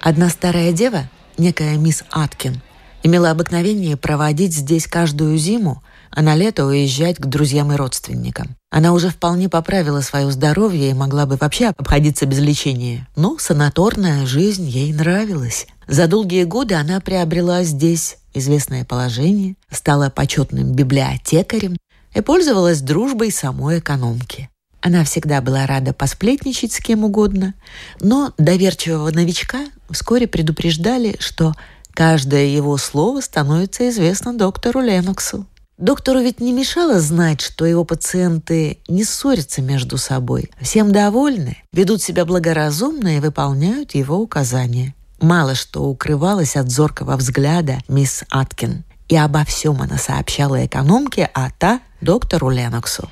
Одна 0.00 0.28
старая 0.28 0.70
дева, 0.70 1.08
некая 1.36 1.76
мисс 1.76 2.04
Аткин, 2.10 2.62
имела 3.02 3.30
обыкновение 3.32 3.96
проводить 3.96 4.54
здесь 4.54 4.86
каждую 4.86 5.36
зиму, 5.36 5.82
а 6.10 6.22
на 6.22 6.34
лето 6.34 6.64
уезжать 6.64 7.16
к 7.16 7.26
друзьям 7.26 7.72
и 7.72 7.76
родственникам. 7.76 8.56
Она 8.70 8.92
уже 8.92 9.10
вполне 9.10 9.48
поправила 9.48 10.00
свое 10.00 10.30
здоровье 10.30 10.90
и 10.90 10.94
могла 10.94 11.26
бы 11.26 11.36
вообще 11.36 11.66
обходиться 11.76 12.26
без 12.26 12.38
лечения. 12.38 13.08
Но 13.16 13.38
санаторная 13.38 14.26
жизнь 14.26 14.68
ей 14.68 14.92
нравилась. 14.92 15.66
За 15.86 16.06
долгие 16.06 16.44
годы 16.44 16.74
она 16.74 17.00
приобрела 17.00 17.64
здесь 17.64 18.18
известное 18.34 18.84
положение, 18.84 19.56
стала 19.70 20.10
почетным 20.10 20.72
библиотекарем 20.72 21.76
и 22.14 22.20
пользовалась 22.20 22.80
дружбой 22.80 23.32
самой 23.32 23.78
экономки. 23.78 24.48
Она 24.80 25.04
всегда 25.04 25.40
была 25.42 25.66
рада 25.66 25.92
посплетничать 25.92 26.72
с 26.72 26.78
кем 26.78 27.04
угодно, 27.04 27.54
но 28.00 28.32
доверчивого 28.38 29.10
новичка 29.10 29.66
вскоре 29.90 30.26
предупреждали, 30.26 31.16
что 31.20 31.54
каждое 31.92 32.46
его 32.46 32.76
слово 32.78 33.20
становится 33.20 33.88
известно 33.90 34.32
доктору 34.32 34.80
Леноксу. 34.80 35.46
Доктору 35.80 36.20
ведь 36.20 36.40
не 36.40 36.52
мешало 36.52 37.00
знать, 37.00 37.40
что 37.40 37.64
его 37.64 37.86
пациенты 37.86 38.80
не 38.86 39.02
ссорятся 39.02 39.62
между 39.62 39.96
собой, 39.96 40.50
всем 40.60 40.92
довольны, 40.92 41.56
ведут 41.72 42.02
себя 42.02 42.26
благоразумно 42.26 43.16
и 43.16 43.20
выполняют 43.20 43.94
его 43.94 44.18
указания. 44.18 44.94
Мало 45.22 45.54
что 45.54 45.84
укрывалось 45.84 46.56
от 46.56 46.70
зоркого 46.70 47.16
взгляда 47.16 47.78
мисс 47.88 48.24
Аткин. 48.28 48.84
И 49.08 49.16
обо 49.16 49.42
всем 49.46 49.80
она 49.80 49.96
сообщала 49.96 50.66
экономке, 50.66 51.30
а 51.32 51.48
та– 51.58 51.80
доктору 52.02 52.50
Леноксу. 52.50 53.08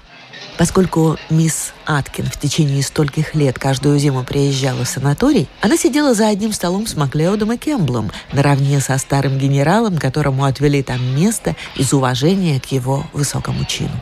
Поскольку 0.59 1.17
мисс 1.31 1.73
Аткин 1.87 2.27
в 2.27 2.37
течение 2.37 2.83
стольких 2.83 3.37
лет 3.37 3.61
каждую 3.61 3.97
зиму 4.01 4.25
приезжала 4.25 4.85
в 4.85 4.89
санаторий, 4.89 5.49
она 5.61 5.77
сидела 5.77 6.15
за 6.15 6.27
одним 6.27 6.53
столом 6.53 6.89
с 6.89 6.97
Маклеодом 6.97 7.53
и 7.53 7.57
Кемблом, 7.57 8.11
наравне 8.33 8.81
со 8.81 8.99
старым 8.99 9.39
генералом, 9.39 9.99
которому 9.99 10.45
отвели 10.45 10.83
там 10.83 11.01
место 11.17 11.55
из 11.77 11.93
уважения 11.93 12.59
к 12.59 12.67
его 12.73 13.07
высокому 13.13 13.65
чину. 13.67 13.95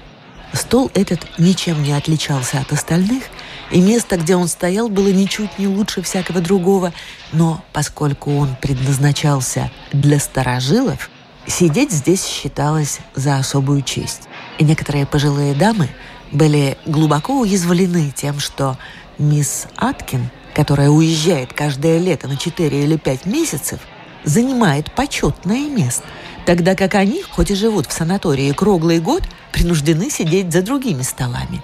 Стол 0.54 0.90
этот 0.94 1.20
ничем 1.36 1.82
не 1.82 1.92
отличался 1.92 2.58
от 2.60 2.72
остальных, 2.72 3.24
и 3.70 3.82
место, 3.82 4.16
где 4.16 4.34
он 4.34 4.48
стоял, 4.48 4.88
было 4.88 5.08
ничуть 5.08 5.58
не 5.58 5.68
лучше 5.68 6.00
всякого 6.00 6.40
другого, 6.40 6.94
но 7.32 7.62
поскольку 7.74 8.34
он 8.34 8.56
предназначался 8.62 9.70
для 9.92 10.18
старожилов, 10.18 11.10
сидеть 11.46 11.92
здесь 11.92 12.24
считалось 12.24 13.00
за 13.14 13.36
особую 13.36 13.82
честь. 13.82 14.22
И 14.56 14.64
некоторые 14.64 15.04
пожилые 15.04 15.54
дамы 15.54 15.90
были 16.32 16.76
глубоко 16.86 17.40
уязвлены 17.40 18.12
тем, 18.14 18.40
что 18.40 18.76
мисс 19.18 19.66
Аткин, 19.76 20.30
которая 20.54 20.90
уезжает 20.90 21.52
каждое 21.52 21.98
лето 21.98 22.28
на 22.28 22.36
4 22.36 22.82
или 22.82 22.96
5 22.96 23.26
месяцев, 23.26 23.80
занимает 24.24 24.92
почетное 24.92 25.68
место, 25.68 26.04
тогда 26.44 26.74
как 26.74 26.94
они, 26.94 27.22
хоть 27.22 27.50
и 27.50 27.54
живут 27.54 27.86
в 27.86 27.92
санатории 27.92 28.52
круглый 28.52 29.00
год, 29.00 29.22
принуждены 29.52 30.10
сидеть 30.10 30.52
за 30.52 30.62
другими 30.62 31.02
столами. 31.02 31.62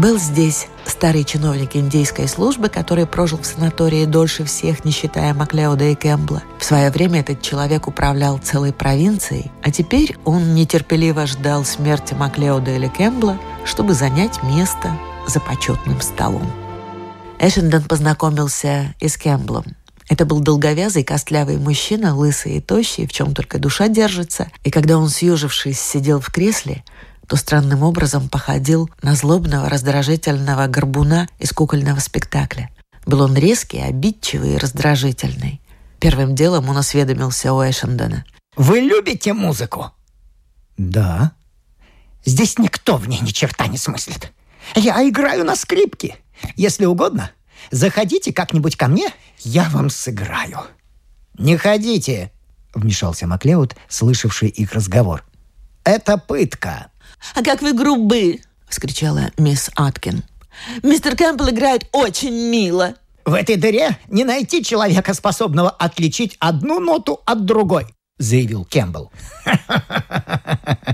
Был 0.00 0.18
здесь 0.18 0.66
старый 0.86 1.24
чиновник 1.24 1.76
индейской 1.76 2.26
службы, 2.26 2.70
который 2.70 3.04
прожил 3.04 3.36
в 3.36 3.44
санатории 3.44 4.06
дольше 4.06 4.44
всех, 4.44 4.82
не 4.86 4.92
считая 4.92 5.34
Маклеода 5.34 5.84
и 5.84 5.94
Кэмпбелла. 5.94 6.42
В 6.58 6.64
свое 6.64 6.90
время 6.90 7.20
этот 7.20 7.42
человек 7.42 7.86
управлял 7.86 8.38
целой 8.38 8.72
провинцией, 8.72 9.50
а 9.62 9.70
теперь 9.70 10.16
он 10.24 10.54
нетерпеливо 10.54 11.26
ждал 11.26 11.66
смерти 11.66 12.14
Маклеода 12.14 12.70
или 12.70 12.88
Кэмпбелла, 12.88 13.38
чтобы 13.66 13.92
занять 13.92 14.42
место 14.42 14.90
за 15.28 15.38
почетным 15.38 16.00
столом. 16.00 16.50
Эшендон 17.38 17.82
познакомился 17.82 18.94
и 19.00 19.08
с 19.08 19.18
Кэмпбеллом. 19.18 19.66
Это 20.08 20.24
был 20.24 20.40
долговязый, 20.40 21.04
костлявый 21.04 21.58
мужчина, 21.58 22.16
лысый 22.16 22.56
и 22.56 22.60
тощий, 22.62 23.06
в 23.06 23.12
чем 23.12 23.34
только 23.34 23.58
душа 23.58 23.88
держится. 23.88 24.50
И 24.64 24.70
когда 24.70 24.96
он, 24.96 25.10
съежившись, 25.10 25.78
сидел 25.78 26.20
в 26.20 26.32
кресле, 26.32 26.84
то 27.30 27.36
странным 27.36 27.84
образом 27.84 28.28
походил 28.28 28.90
на 29.02 29.14
злобного, 29.14 29.68
раздражительного 29.68 30.66
горбуна 30.66 31.28
из 31.38 31.52
кукольного 31.52 32.00
спектакля. 32.00 32.70
Был 33.06 33.20
он 33.20 33.36
резкий, 33.36 33.78
обидчивый 33.78 34.54
и 34.54 34.58
раздражительный. 34.58 35.60
Первым 36.00 36.34
делом 36.34 36.68
он 36.68 36.76
осведомился 36.76 37.52
у 37.52 37.62
Эшендона. 37.62 38.24
«Вы 38.56 38.80
любите 38.80 39.32
музыку?» 39.32 39.92
«Да». 40.76 41.30
«Здесь 42.24 42.58
никто 42.58 42.96
в 42.96 43.08
ней 43.08 43.20
ни 43.20 43.28
черта 43.28 43.68
не 43.68 43.78
смыслит. 43.78 44.32
Я 44.74 45.08
играю 45.08 45.44
на 45.44 45.54
скрипке. 45.54 46.16
Если 46.56 46.84
угодно, 46.84 47.30
заходите 47.70 48.32
как-нибудь 48.32 48.74
ко 48.74 48.88
мне, 48.88 49.08
я 49.38 49.68
вам 49.70 49.88
сыграю». 49.88 50.62
«Не 51.38 51.56
ходите»,— 51.56 52.32
вмешался 52.74 53.28
Маклеод, 53.28 53.76
слышавший 53.88 54.48
их 54.48 54.72
разговор. 54.72 55.24
«Это 55.84 56.18
пытка. 56.18 56.89
«А 57.34 57.42
как 57.42 57.62
вы 57.62 57.72
грубы!»— 57.72 58.40
вскричала 58.68 59.30
мисс 59.38 59.70
Аткин. 59.74 60.24
«Мистер 60.82 61.16
Кэмпбелл 61.16 61.50
играет 61.50 61.86
очень 61.92 62.34
мило!» 62.34 62.94
«В 63.24 63.34
этой 63.34 63.56
дыре 63.56 63.98
не 64.08 64.24
найти 64.24 64.64
человека, 64.64 65.14
способного 65.14 65.70
отличить 65.70 66.36
одну 66.40 66.80
ноту 66.80 67.20
от 67.26 67.44
другой»,— 67.44 67.86
заявил 68.18 68.64
Кэмпбелл. 68.64 69.12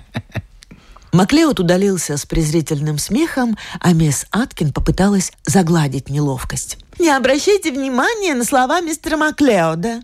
Маклеод 1.12 1.61
удалился 1.61 2.16
с 2.18 2.26
презрительным 2.26 2.99
смехом, 2.99 3.56
а 3.80 3.95
мисс 3.95 4.26
Аткин 4.30 4.73
попыталась 4.73 5.33
загладить 5.45 6.11
неловкость. 6.11 6.78
«Не 6.99 7.11
обращайте 7.11 7.71
внимания 7.73 8.35
на 8.35 8.45
слова 8.45 8.80
мистера 8.80 9.17
Маклеода». 9.17 10.02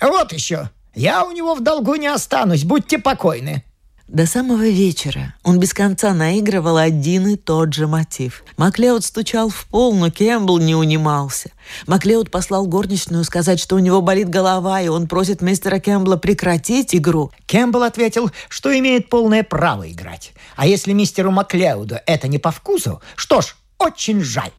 «Вот 0.00 0.32
еще. 0.32 0.70
Я 0.94 1.24
у 1.24 1.32
него 1.32 1.54
в 1.54 1.62
долгу 1.62 1.96
не 1.96 2.06
останусь, 2.06 2.64
будьте 2.64 2.98
покойны», 2.98 3.64
до 4.08 4.26
самого 4.26 4.68
вечера 4.68 5.34
он 5.42 5.58
без 5.58 5.72
конца 5.72 6.12
наигрывал 6.12 6.76
один 6.76 7.28
и 7.28 7.36
тот 7.36 7.72
же 7.72 7.86
мотив. 7.86 8.44
Маклеод 8.56 9.04
стучал 9.04 9.48
в 9.48 9.66
пол, 9.66 9.94
но 9.94 10.10
Кэмпбелл 10.10 10.58
не 10.58 10.74
унимался. 10.74 11.50
Маклеод 11.86 12.30
послал 12.30 12.66
горничную 12.66 13.24
сказать, 13.24 13.58
что 13.58 13.76
у 13.76 13.78
него 13.78 14.02
болит 14.02 14.28
голова, 14.28 14.80
и 14.82 14.88
он 14.88 15.08
просит 15.08 15.40
мистера 15.40 15.78
Кэмпбелла 15.78 16.16
прекратить 16.16 16.94
игру. 16.94 17.30
Кэмпбелл 17.46 17.84
ответил, 17.84 18.30
что 18.48 18.76
имеет 18.78 19.08
полное 19.08 19.42
право 19.42 19.90
играть. 19.90 20.32
А 20.56 20.66
если 20.66 20.92
мистеру 20.92 21.30
Маклеоду 21.30 21.96
это 22.06 22.28
не 22.28 22.38
по 22.38 22.50
вкусу, 22.50 23.00
что 23.16 23.40
ж, 23.40 23.56
очень 23.78 24.20
жаль. 24.20 24.52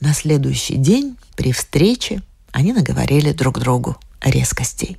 На 0.00 0.14
следующий 0.14 0.76
день 0.76 1.16
при 1.36 1.52
встрече 1.52 2.22
они 2.52 2.72
наговорили 2.72 3.32
друг 3.32 3.58
другу 3.58 3.96
резкостей. 4.20 4.98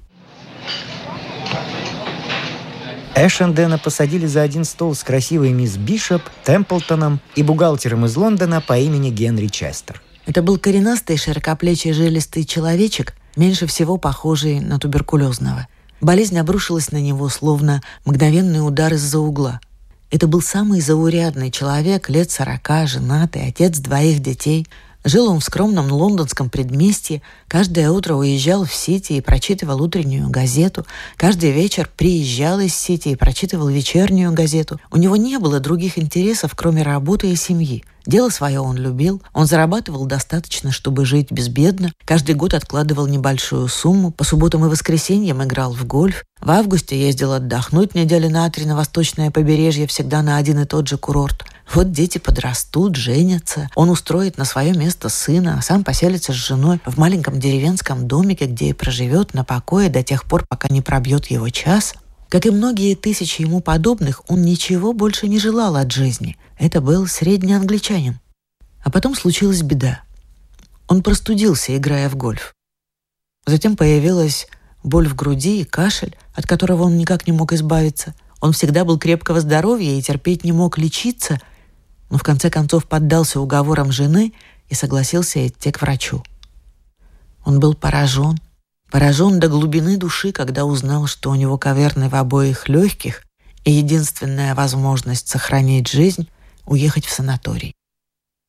Эшендена 3.15 3.77
посадили 3.77 4.25
за 4.25 4.41
один 4.41 4.63
стол 4.63 4.95
с 4.95 5.03
красивой 5.03 5.51
мисс 5.51 5.77
Бишоп, 5.77 6.21
Темплтоном 6.43 7.19
и 7.35 7.43
бухгалтером 7.43 8.05
из 8.05 8.15
Лондона 8.15 8.61
по 8.61 8.77
имени 8.77 9.09
Генри 9.09 9.47
Честер. 9.47 10.01
Это 10.25 10.41
был 10.41 10.57
коренастый, 10.57 11.17
широкоплечий, 11.17 11.91
жилистый 11.91 12.45
человечек, 12.45 13.15
меньше 13.35 13.65
всего 13.65 13.97
похожий 13.97 14.59
на 14.59 14.79
туберкулезного. 14.79 15.67
Болезнь 16.01 16.37
обрушилась 16.37 16.91
на 16.91 17.01
него, 17.01 17.27
словно 17.29 17.81
мгновенный 18.05 18.65
удар 18.65 18.93
из-за 18.93 19.19
угла. 19.19 19.59
Это 20.11 20.27
был 20.27 20.41
самый 20.41 20.81
заурядный 20.81 21.51
человек, 21.51 22.09
лет 22.09 22.31
сорока, 22.31 22.87
женатый, 22.87 23.47
отец 23.47 23.79
двоих 23.79 24.19
детей– 24.19 24.67
Жил 25.09 25.27
он 25.27 25.39
в 25.39 25.43
скромном 25.43 25.91
лондонском 25.91 26.51
предместье, 26.51 27.23
каждое 27.47 27.89
утро 27.89 28.13
уезжал 28.13 28.63
в 28.63 28.71
Сити 28.71 29.13
и 29.13 29.21
прочитывал 29.21 29.81
утреннюю 29.81 30.29
газету, 30.29 30.85
каждый 31.17 31.49
вечер 31.49 31.89
приезжал 31.97 32.59
из 32.59 32.75
Сити 32.75 33.09
и 33.09 33.15
прочитывал 33.15 33.69
вечернюю 33.69 34.31
газету. 34.33 34.79
У 34.91 34.97
него 34.97 35.15
не 35.15 35.39
было 35.39 35.59
других 35.59 35.97
интересов, 35.97 36.53
кроме 36.55 36.83
работы 36.83 37.31
и 37.31 37.35
семьи. 37.35 37.83
Дело 38.05 38.29
свое 38.29 38.59
он 38.59 38.77
любил, 38.77 39.21
он 39.33 39.45
зарабатывал 39.45 40.05
достаточно, 40.05 40.71
чтобы 40.71 41.05
жить 41.05 41.31
безбедно, 41.31 41.91
каждый 42.05 42.35
год 42.35 42.53
откладывал 42.53 43.07
небольшую 43.07 43.67
сумму, 43.67 44.11
по 44.11 44.23
субботам 44.23 44.65
и 44.65 44.69
воскресеньям 44.69 45.43
играл 45.43 45.73
в 45.73 45.85
гольф, 45.85 46.23
в 46.41 46.49
августе 46.49 46.99
ездил 46.99 47.33
отдохнуть 47.33 47.95
недели 47.95 48.27
на 48.27 48.49
три 48.49 48.65
на 48.65 48.75
восточное 48.75 49.31
побережье, 49.31 49.87
всегда 49.87 50.21
на 50.21 50.37
один 50.37 50.59
и 50.59 50.65
тот 50.65 50.87
же 50.87 50.97
курорт– 50.97 51.45
вот 51.73 51.91
дети 51.91 52.17
подрастут, 52.17 52.95
женятся. 52.95 53.69
Он 53.75 53.91
устроит 53.91 54.37
на 54.37 54.45
свое 54.45 54.73
место 54.73 55.07
сына, 55.07 55.57
а 55.59 55.61
сам 55.61 55.83
поселится 55.83 56.33
с 56.33 56.35
женой 56.35 56.81
в 56.85 56.97
маленьком 56.97 57.39
деревенском 57.39 58.07
домике, 58.07 58.45
где 58.45 58.69
и 58.69 58.73
проживет 58.73 59.35
на 59.35 59.43
покое 59.43 59.89
до 59.89 60.01
тех 60.01 60.23
пор, 60.23 60.45
пока 60.49 60.67
не 60.69 60.81
пробьет 60.81 61.27
его 61.27 61.47
час. 61.49 61.93
Как 62.27 62.45
и 62.45 62.51
многие 62.51 62.95
тысячи 62.95 63.41
ему 63.41 63.59
подобных, 63.59 64.21
он 64.27 64.41
ничего 64.41 64.93
больше 64.93 65.27
не 65.27 65.39
желал 65.39 65.75
от 65.75 65.91
жизни. 65.91 66.37
Это 66.59 66.81
был 66.81 67.07
средний 67.07 67.53
англичанин. 67.53 68.19
А 68.83 68.91
потом 68.91 69.15
случилась 69.15 69.61
беда. 69.61 70.01
Он 70.89 71.01
простудился, 71.01 71.75
играя 71.75 72.09
в 72.09 72.17
гольф. 72.17 72.53
Затем 73.45 73.77
появилась 73.77 74.47
боль 74.83 75.07
в 75.07 75.15
груди 75.15 75.61
и 75.61 75.63
кашель, 75.63 76.17
от 76.33 76.45
которого 76.45 76.83
он 76.83 76.97
никак 76.97 77.27
не 77.27 77.33
мог 77.33 77.53
избавиться. 77.53 78.13
Он 78.41 78.51
всегда 78.51 78.83
был 78.83 78.99
крепкого 78.99 79.39
здоровья 79.39 79.97
и 79.97 80.01
терпеть 80.01 80.43
не 80.43 80.51
мог 80.51 80.77
лечиться, 80.77 81.39
но 82.09 82.17
в 82.17 82.23
конце 82.23 82.49
концов 82.49 82.85
поддался 82.85 83.39
уговорам 83.39 83.93
жены 83.93 84.33
и 84.67 84.75
согласился 84.75 85.47
идти 85.47 85.71
к 85.71 85.81
врачу. 85.81 86.23
Он 87.45 87.61
был 87.61 87.73
поражен, 87.73 88.37
поражен 88.91 89.39
до 89.39 89.47
глубины 89.47 89.95
души, 89.95 90.33
когда 90.33 90.65
узнал, 90.65 91.07
что 91.07 91.31
у 91.31 91.35
него 91.35 91.57
каверны 91.57 92.09
в 92.09 92.15
обоих 92.15 92.67
легких 92.67 93.23
и 93.63 93.71
единственная 93.71 94.55
возможность 94.55 95.29
сохранить 95.29 95.87
жизнь— 95.87 96.27
уехать 96.69 97.05
в 97.05 97.11
санаторий. 97.11 97.73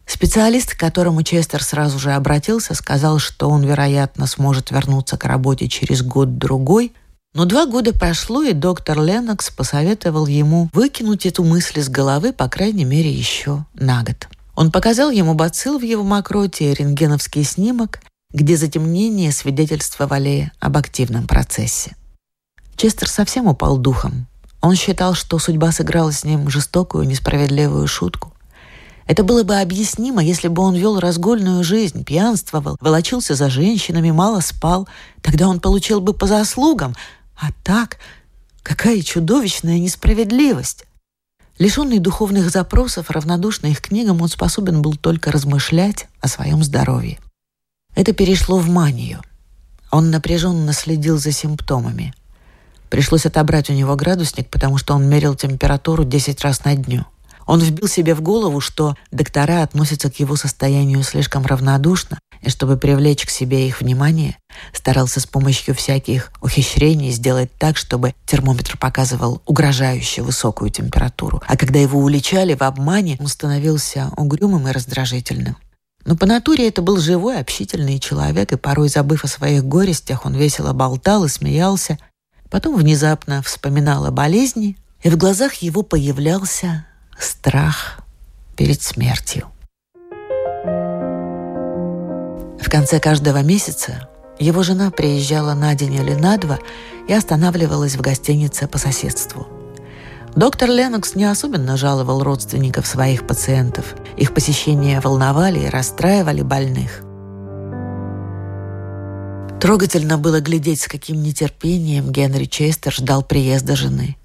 Специалист, 0.06 0.74
к 0.74 0.78
которому 0.78 1.22
Честер 1.22 1.62
сразу 1.62 1.98
же 1.98 2.12
обратился, 2.12 2.74
сказал, 2.74 3.18
что 3.18 3.48
он, 3.48 3.64
вероятно, 3.64 4.26
сможет 4.26 4.70
вернуться 4.70 5.16
к 5.16 5.24
работе 5.24 5.68
через 5.68 6.02
год-другой, 6.02 6.92
но 7.32 7.44
два 7.44 7.66
года 7.66 7.92
прошло, 7.92 8.42
и 8.42 8.52
доктор 8.52 9.00
Леннокс 9.00 9.50
посоветовал 9.50 10.26
ему 10.26 10.68
выкинуть 10.72 11.26
эту 11.26 11.44
мысль 11.44 11.78
из 11.78 11.88
головы, 11.88 12.32
по 12.32 12.48
крайней 12.48 12.84
мере, 12.84 13.10
еще 13.10 13.66
на 13.74 14.02
год. 14.02 14.28
Он 14.56 14.72
показал 14.72 15.10
ему 15.10 15.34
бацилл 15.34 15.78
в 15.78 15.82
его 15.82 16.02
мокроте 16.02 16.72
и 16.72 16.74
рентгеновский 16.74 17.44
снимок, 17.44 18.00
где 18.32 18.56
затемнения 18.56 19.30
свидетельствовали 19.30 20.50
об 20.58 20.76
активном 20.76 21.28
процессе. 21.28 21.94
Честер 22.76 23.08
совсем 23.08 23.46
упал 23.46 23.78
духом. 23.78 24.26
Он 24.60 24.74
считал, 24.74 25.14
что 25.14 25.38
судьба 25.38 25.72
сыграла 25.72 26.12
с 26.12 26.24
ним 26.24 26.50
жестокую, 26.50 27.06
несправедливую 27.06 27.86
шутку. 27.86 28.32
Это 29.06 29.24
было 29.24 29.42
бы 29.42 29.56
объяснимо, 29.56 30.22
если 30.22 30.48
бы 30.48 30.62
он 30.62 30.76
вел 30.76 31.00
разгульную 31.00 31.64
жизнь, 31.64 32.04
пьянствовал, 32.04 32.76
волочился 32.80 33.34
за 33.34 33.50
женщинами, 33.50 34.10
мало 34.10 34.40
спал. 34.40 34.88
Тогда 35.20 35.48
он 35.48 35.58
получил 35.58 36.00
бы 36.00 36.12
по 36.12 36.26
заслугам, 36.26 36.94
а 37.36 37.48
так, 37.64 37.96
какая 38.62 39.02
чудовищная 39.02 39.78
несправедливость. 39.78 40.84
Лишенный 41.58 41.98
духовных 41.98 42.50
запросов, 42.50 43.10
равнодушный 43.10 43.72
их 43.72 43.80
книгам, 43.80 44.22
он 44.22 44.28
способен 44.28 44.80
был 44.80 44.94
только 44.94 45.32
размышлять 45.32 46.06
о 46.20 46.28
своем 46.28 46.62
здоровье. 46.62 47.18
Это 47.96 48.12
перешло 48.12 48.58
в 48.58 48.68
манию. 48.68 49.20
Он 49.90 50.10
напряженно 50.10 50.72
следил 50.72 51.18
за 51.18 51.32
симптомами. 51.32 52.14
Пришлось 52.90 53.24
отобрать 53.24 53.70
у 53.70 53.72
него 53.72 53.96
градусник, 53.96 54.48
потому 54.50 54.76
что 54.76 54.94
он 54.94 55.08
мерил 55.08 55.34
температуру 55.34 56.04
10 56.04 56.40
раз 56.42 56.64
на 56.64 56.74
дню. 56.74 57.06
Он 57.46 57.60
вбил 57.60 57.88
себе 57.88 58.14
в 58.14 58.20
голову, 58.20 58.60
что 58.60 58.94
доктора 59.10 59.62
относятся 59.62 60.10
к 60.10 60.20
его 60.20 60.36
состоянию 60.36 61.02
слишком 61.02 61.46
равнодушно, 61.46 62.18
и 62.42 62.48
чтобы 62.48 62.76
привлечь 62.76 63.26
к 63.26 63.30
себе 63.30 63.66
их 63.66 63.80
внимание, 63.80 64.36
старался 64.72 65.20
с 65.20 65.26
помощью 65.26 65.74
всяких 65.74 66.32
ухищрений 66.40 67.10
сделать 67.10 67.50
так, 67.58 67.76
чтобы 67.76 68.14
термометр 68.24 68.76
показывал 68.76 69.42
угрожающе 69.46 70.22
высокую 70.22 70.70
температуру. 70.70 71.42
А 71.46 71.56
когда 71.56 71.78
его 71.78 71.98
уличали 71.98 72.54
в 72.54 72.62
обмане, 72.62 73.16
он 73.20 73.26
становился 73.26 74.10
угрюмым 74.16 74.68
и 74.68 74.72
раздражительным. 74.72 75.56
Но 76.04 76.16
по 76.16 76.26
натуре 76.26 76.68
это 76.68 76.82
был 76.82 76.98
живой, 76.98 77.38
общительный 77.38 77.98
человек, 77.98 78.52
и 78.52 78.56
порой, 78.56 78.88
забыв 78.88 79.24
о 79.24 79.28
своих 79.28 79.64
горестях, 79.64 80.24
он 80.24 80.34
весело 80.34 80.72
болтал 80.72 81.24
и 81.24 81.28
смеялся. 81.28 81.98
Потом 82.50 82.76
внезапно 82.76 83.42
вспоминал 83.42 84.06
о 84.06 84.10
болезни, 84.10 84.76
и 85.02 85.08
в 85.08 85.16
глазах 85.16 85.54
его 85.54 85.82
появлялся 85.82 86.84
страх 87.18 88.00
перед 88.56 88.82
смертью. 88.82 89.48
В 92.60 92.68
конце 92.68 93.00
каждого 93.00 93.42
месяца 93.42 94.08
его 94.38 94.62
жена 94.62 94.90
приезжала 94.90 95.54
на 95.54 95.74
день 95.74 95.94
или 95.94 96.14
на 96.14 96.36
два 96.36 96.58
и 97.08 97.12
останавливалась 97.12 97.96
в 97.96 98.00
гостинице 98.00 98.66
по 98.66 98.78
соседству. 98.78 99.46
Доктор 100.36 100.70
Ленокс 100.70 101.14
не 101.14 101.24
особенно 101.24 101.76
жаловал 101.76 102.22
родственников 102.22 102.86
своих 102.86 103.26
пациентов. 103.26 103.96
Их 104.16 104.32
посещения 104.32 105.00
волновали 105.00 105.60
и 105.60 105.68
расстраивали 105.68 106.42
больных. 106.42 107.02
Трогательно 109.58 110.18
было 110.18 110.40
глядеть, 110.40 110.82
с 110.82 110.88
каким 110.88 111.22
нетерпением 111.22 112.12
Генри 112.12 112.44
Честер 112.44 112.92
ждал 112.92 113.22
приезда 113.22 113.76
жены. 113.76 114.16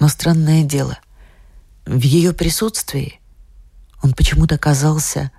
Но 0.00 0.08
странное 0.08 0.64
дело, 0.64 0.98
в 1.84 2.00
ее 2.00 2.32
присутствии 2.32 3.20
он 4.02 4.12
почему-то 4.12 4.58
казался 4.58 5.30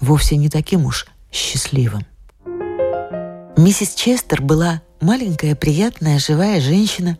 вовсе 0.00 0.36
не 0.36 0.48
таким 0.48 0.86
уж 0.86 1.06
счастливым. 1.32 2.04
Миссис 3.56 3.94
Честер 3.94 4.42
была 4.42 4.82
маленькая, 5.00 5.54
приятная, 5.54 6.18
живая 6.18 6.60
женщина, 6.60 7.18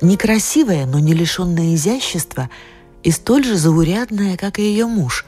некрасивая, 0.00 0.86
но 0.86 0.98
не 0.98 1.14
лишенная 1.14 1.74
изящества, 1.74 2.50
и 3.02 3.10
столь 3.10 3.44
же 3.44 3.56
заурядная, 3.56 4.36
как 4.36 4.58
и 4.58 4.62
ее 4.62 4.86
муж 4.86 5.26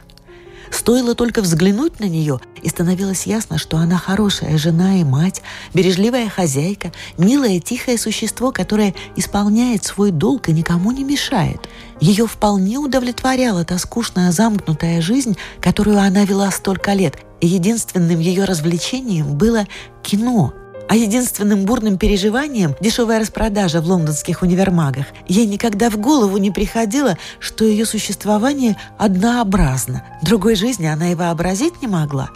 Стоило 0.71 1.15
только 1.15 1.41
взглянуть 1.41 1.99
на 1.99 2.05
нее, 2.05 2.39
и 2.61 2.69
становилось 2.69 3.27
ясно, 3.27 3.57
что 3.57 3.77
она 3.77 3.97
хорошая 3.97 4.57
жена 4.57 4.99
и 4.99 5.03
мать, 5.03 5.41
бережливая 5.73 6.29
хозяйка, 6.29 6.91
милое 7.17 7.59
тихое 7.59 7.97
существо, 7.97 8.51
которое 8.51 8.95
исполняет 9.15 9.83
свой 9.83 10.11
долг 10.11 10.49
и 10.49 10.53
никому 10.53 10.91
не 10.91 11.03
мешает. 11.03 11.59
Ее 11.99 12.25
вполне 12.25 12.77
удовлетворяла 12.77 13.65
та 13.65 13.77
скучная 13.77 14.31
замкнутая 14.31 15.01
жизнь, 15.01 15.37
которую 15.59 15.99
она 15.99 16.23
вела 16.23 16.49
столько 16.51 16.93
лет, 16.93 17.17
и 17.41 17.47
единственным 17.47 18.19
ее 18.19 18.45
развлечением 18.45 19.37
было 19.37 19.67
кино– 20.01 20.53
а 20.87 20.95
единственным 20.95 21.65
бурным 21.65 21.97
переживанием– 21.97 22.75
дешевая 22.81 23.19
распродажа 23.19 23.81
в 23.81 23.87
лондонских 23.87 24.41
универмагах. 24.41 25.05
Ей 25.27 25.45
никогда 25.45 25.89
в 25.89 25.97
голову 25.97 26.37
не 26.37 26.51
приходило, 26.51 27.17
что 27.39 27.65
ее 27.65 27.85
существование 27.85 28.77
однообразно. 28.97 30.03
Другой 30.21 30.55
жизни 30.55 30.85
она 30.85 31.11
и 31.11 31.15
вообразить 31.15 31.81
не 31.81 31.87
могла. 31.87 32.29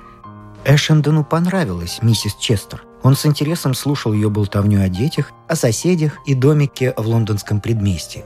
Эшендону 0.65 1.23
понравилась 1.23 1.99
миссис 2.01 2.35
Честер. 2.39 2.83
Он 3.03 3.15
с 3.15 3.25
интересом 3.25 3.75
слушал 3.75 4.13
ее 4.13 4.29
болтовню 4.29 4.81
о 4.81 4.89
детях, 4.89 5.31
о 5.47 5.55
соседях 5.55 6.17
и 6.25 6.33
домике 6.33 6.93
в 6.97 7.07
лондонском 7.07 7.61
предместье. 7.61 8.25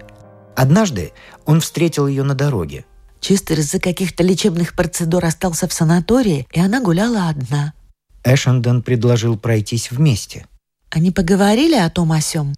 Однажды 0.55 1.12
он 1.45 1.60
встретил 1.60 2.08
ее 2.08 2.23
на 2.23 2.36
дороге. 2.36 2.86
Честер 3.19 3.60
из-за 3.60 3.79
каких-то 3.79 4.23
лечебных 4.23 4.75
процедур 4.75 5.25
остался 5.25 5.67
в 5.67 5.73
санатории, 5.73 6.47
и 6.53 6.60
она 6.60 6.79
гуляла 6.79 7.27
одна– 7.27 7.73
Эшендон 8.23 8.84
предложил 8.84 9.38
пройтись 9.38 9.91
вместе. 9.91 10.45
Они 10.89 11.12
поговорили 11.12 11.75
о 11.75 11.89
том 11.89 12.12
о 12.12 12.21
сём. 12.21 12.55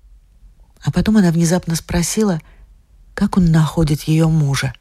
А 0.83 0.91
потом 0.91 1.17
она 1.17 1.31
внезапно 1.31 1.75
спросила, 1.75 2.39
как 3.13 3.37
он 3.37 3.51
находит 3.51 4.03
ее 4.03 4.27
мужа. 4.27 4.73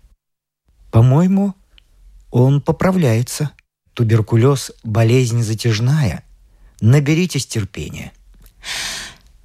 «По-моему, 0.91 1.55
он 2.31 2.61
поправляется. 2.61 3.51
Туберкулез– 3.93 4.73
болезнь 4.83 5.43
затяжная. 5.43 6.25
Наберитесь 6.81 7.47
терпения». 7.47 8.13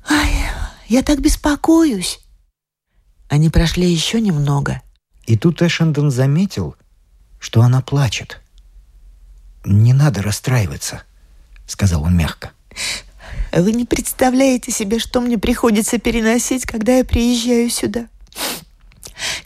«Ай, 0.10 0.32
я 0.88 1.02
так 1.02 1.20
беспокоюсь». 1.20 2.20
Они 3.28 3.50
прошли 3.50 3.92
еще 3.92 4.22
немного. 4.22 4.82
И 5.26 5.36
тут 5.36 5.62
Эшендон 5.62 6.12
заметил, 6.12 6.76
что 7.40 7.62
она 7.62 7.82
плачет. 7.82 8.42
«Не 9.66 9.94
надо 9.94 10.22
расстраиваться»,— 10.22 11.04
сказал 11.66 12.04
он 12.04 12.16
мягко. 12.16 12.52
«Вы 13.52 13.72
не 13.72 13.86
представляете 13.86 14.72
себе, 14.72 15.00
что 15.00 15.22
мне 15.22 15.38
приходится 15.38 15.98
переносить, 15.98 16.66
когда 16.66 16.98
я 16.98 17.06
приезжаю 17.06 17.70
сюда. 17.70 18.08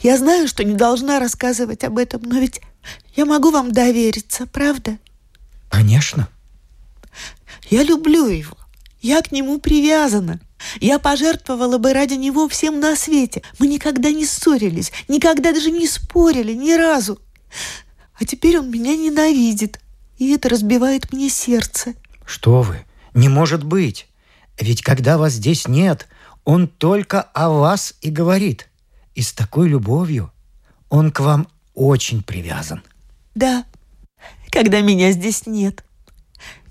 Я 0.02 0.18
знаю, 0.18 0.48
что 0.48 0.64
не 0.64 0.74
должна 0.74 1.20
рассказывать 1.20 1.84
об 1.84 1.98
этом, 1.98 2.22
но 2.24 2.38
ведь 2.38 2.60
я 3.14 3.24
могу 3.24 3.50
вам 3.50 3.72
довериться, 3.72 4.46
правда?» 4.46 4.98
«Конечно». 5.70 6.28
«Я 7.70 7.84
люблю 7.84 8.26
его. 8.26 8.56
Я 9.00 9.22
к 9.22 9.32
нему 9.32 9.58
привязана. 9.58 10.40
Я 10.80 10.98
пожертвовала 10.98 11.78
бы 11.78 11.92
ради 11.92 12.14
него 12.14 12.48
всем 12.48 12.80
на 12.80 12.96
свете. 12.96 13.42
Мы 13.58 13.66
никогда 13.66 14.10
не 14.10 14.26
ссорились, 14.26 14.92
никогда 15.08 15.52
даже 15.52 15.70
не 15.70 15.86
спорили, 15.86 16.52
ни 16.52 16.72
разу. 16.72 17.18
А 18.14 18.24
теперь 18.24 18.58
он 18.58 18.70
меня 18.70 18.96
ненавидит, 18.96 19.80
и 20.18 20.32
это 20.32 20.50
разбивает 20.50 21.12
мне 21.12 21.30
сердце. 21.30 21.94
Что 22.30 22.62
вы? 22.62 22.84
Не 23.12 23.28
может 23.28 23.64
быть! 23.64 24.06
Ведь 24.56 24.82
когда 24.82 25.18
вас 25.18 25.32
здесь 25.32 25.66
нет, 25.66 26.06
он 26.44 26.68
только 26.68 27.22
о 27.22 27.50
вас 27.50 27.94
и 28.02 28.08
говорит. 28.08 28.68
И 29.16 29.22
с 29.22 29.32
такой 29.32 29.68
любовью 29.68 30.30
он 30.90 31.10
к 31.10 31.18
вам 31.18 31.48
очень 31.74 32.22
привязан. 32.22 32.84
Да, 33.34 33.64
когда 34.50 34.80
меня 34.80 35.10
здесь 35.10 35.44
нет. 35.46 35.82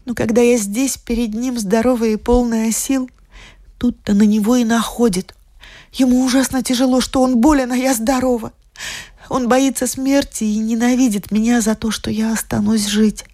Но 0.05 0.15
когда 0.15 0.39
я 0.39 0.57
здесь, 0.57 0.95
перед 0.95 1.33
ним 1.33 1.59
здоровая 1.59 2.11
и 2.11 2.15
полная 2.15 2.71
сил, 2.71 3.09
тут-то 3.77 4.13
на 4.13 4.23
него 4.23 4.55
и 4.55 4.63
находит. 4.63 5.35
Ему 5.91 6.23
ужасно 6.23 6.63
тяжело, 6.63 7.01
что 7.01 7.21
он 7.21 7.41
болен, 7.41 7.73
а 7.73 7.75
я 7.75 7.93
здорова. 7.93 8.53
Он 9.27 9.49
боится 9.49 9.87
смерти 9.87 10.45
и 10.45 10.57
ненавидит 10.57 11.31
меня 11.31 11.59
за 11.59 11.75
то, 11.75 11.91
что 11.91 12.09
я 12.09 12.31
останусь 12.31 12.87
жить. 12.87 13.25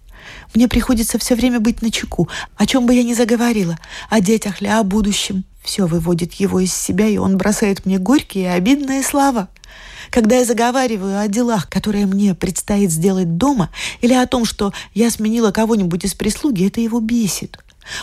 Мне 0.54 0.68
приходится 0.68 1.18
все 1.18 1.34
время 1.34 1.60
быть 1.60 1.82
на 1.82 1.90
чеку, 1.90 2.28
о 2.56 2.66
чем 2.66 2.86
бы 2.86 2.94
я 2.94 3.02
ни 3.02 3.14
заговорила, 3.14 3.78
о 4.10 4.20
детях 4.20 4.60
ли, 4.60 4.68
о 4.68 4.82
будущем. 4.82 5.44
Все 5.62 5.86
выводит 5.86 6.34
его 6.34 6.60
из 6.60 6.72
себя, 6.72 7.08
и 7.08 7.16
он 7.16 7.36
бросает 7.36 7.86
мне 7.86 7.98
горькие 7.98 8.44
и 8.44 8.48
обидные 8.48 9.02
слова. 9.02 9.48
Когда 10.10 10.36
я 10.36 10.44
заговариваю 10.44 11.18
о 11.18 11.26
делах, 11.28 11.68
которые 11.68 12.06
мне 12.06 12.34
предстоит 12.34 12.90
сделать 12.90 13.36
дома, 13.36 13.70
или 14.00 14.14
о 14.14 14.26
том, 14.26 14.44
что 14.44 14.72
я 14.94 15.10
сменила 15.10 15.50
кого-нибудь 15.50 16.04
из 16.04 16.14
прислуги, 16.14 16.66
это 16.66 16.80
его 16.80 17.00
бесит. 17.00 17.58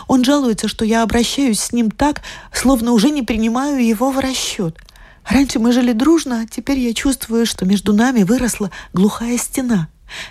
Он 0.08 0.24
жалуется, 0.24 0.68
что 0.68 0.86
я 0.86 1.04
обращаюсь 1.04 1.60
с 1.60 1.72
ним 1.72 1.92
так, 1.92 2.22
словно 2.52 2.92
уже 2.92 3.10
не 3.10 3.24
принимаю 3.24 3.86
его 3.86 4.12
в 4.12 4.20
расчет. 4.20 4.78
Раньше 5.28 5.60
мы 5.60 5.72
жили 5.72 5.94
дружно, 5.94 6.42
а 6.42 6.46
теперь 6.46 6.80
я 6.80 6.94
чувствую, 6.94 7.46
что 7.46 7.66
между 7.66 7.94
нами 7.94 8.24
выросла 8.24 8.72
глухая 8.92 9.38
стена. 9.38 9.88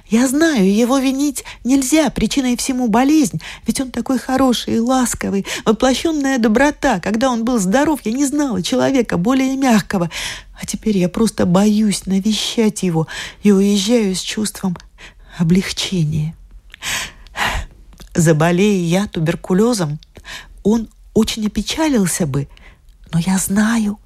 Я 0.09 0.27
знаю, 0.29 0.73
его 0.73 0.99
винить 0.99 1.45
нельзя, 1.65 2.11
причиной 2.11 2.57
всему 2.57 2.89
болезнь, 2.89 3.41
ведь 3.67 3.81
он 3.81 3.91
такой 3.91 4.19
хороший 4.19 4.77
и 4.77 4.79
ласковый, 4.79 5.47
воплощенная 5.65 6.39
доброта. 6.39 7.01
Когда 7.01 7.31
он 7.31 7.45
был 7.45 7.59
здоров, 7.59 8.01
я 8.05 8.13
не 8.13 8.25
знала 8.25 8.63
человека 8.63 9.17
более 9.17 9.57
мягкого. 9.57 10.11
А 10.61 10.67
теперь 10.67 10.99
я 10.99 11.09
просто 11.09 11.47
боюсь 11.47 12.07
навещать 12.07 12.83
его 12.83 13.07
и 13.43 13.51
уезжаю 13.51 14.15
с 14.15 14.21
чувством 14.21 14.77
облегчения. 15.39 16.37
Заболея 18.15 18.85
я 18.85 19.07
туберкулезом, 19.09 19.99
он 20.63 20.89
очень 21.15 21.47
опечалился 21.47 22.27
бы, 22.27 22.49
но 23.13 23.19
я 23.19 23.39
знаю, 23.39 23.99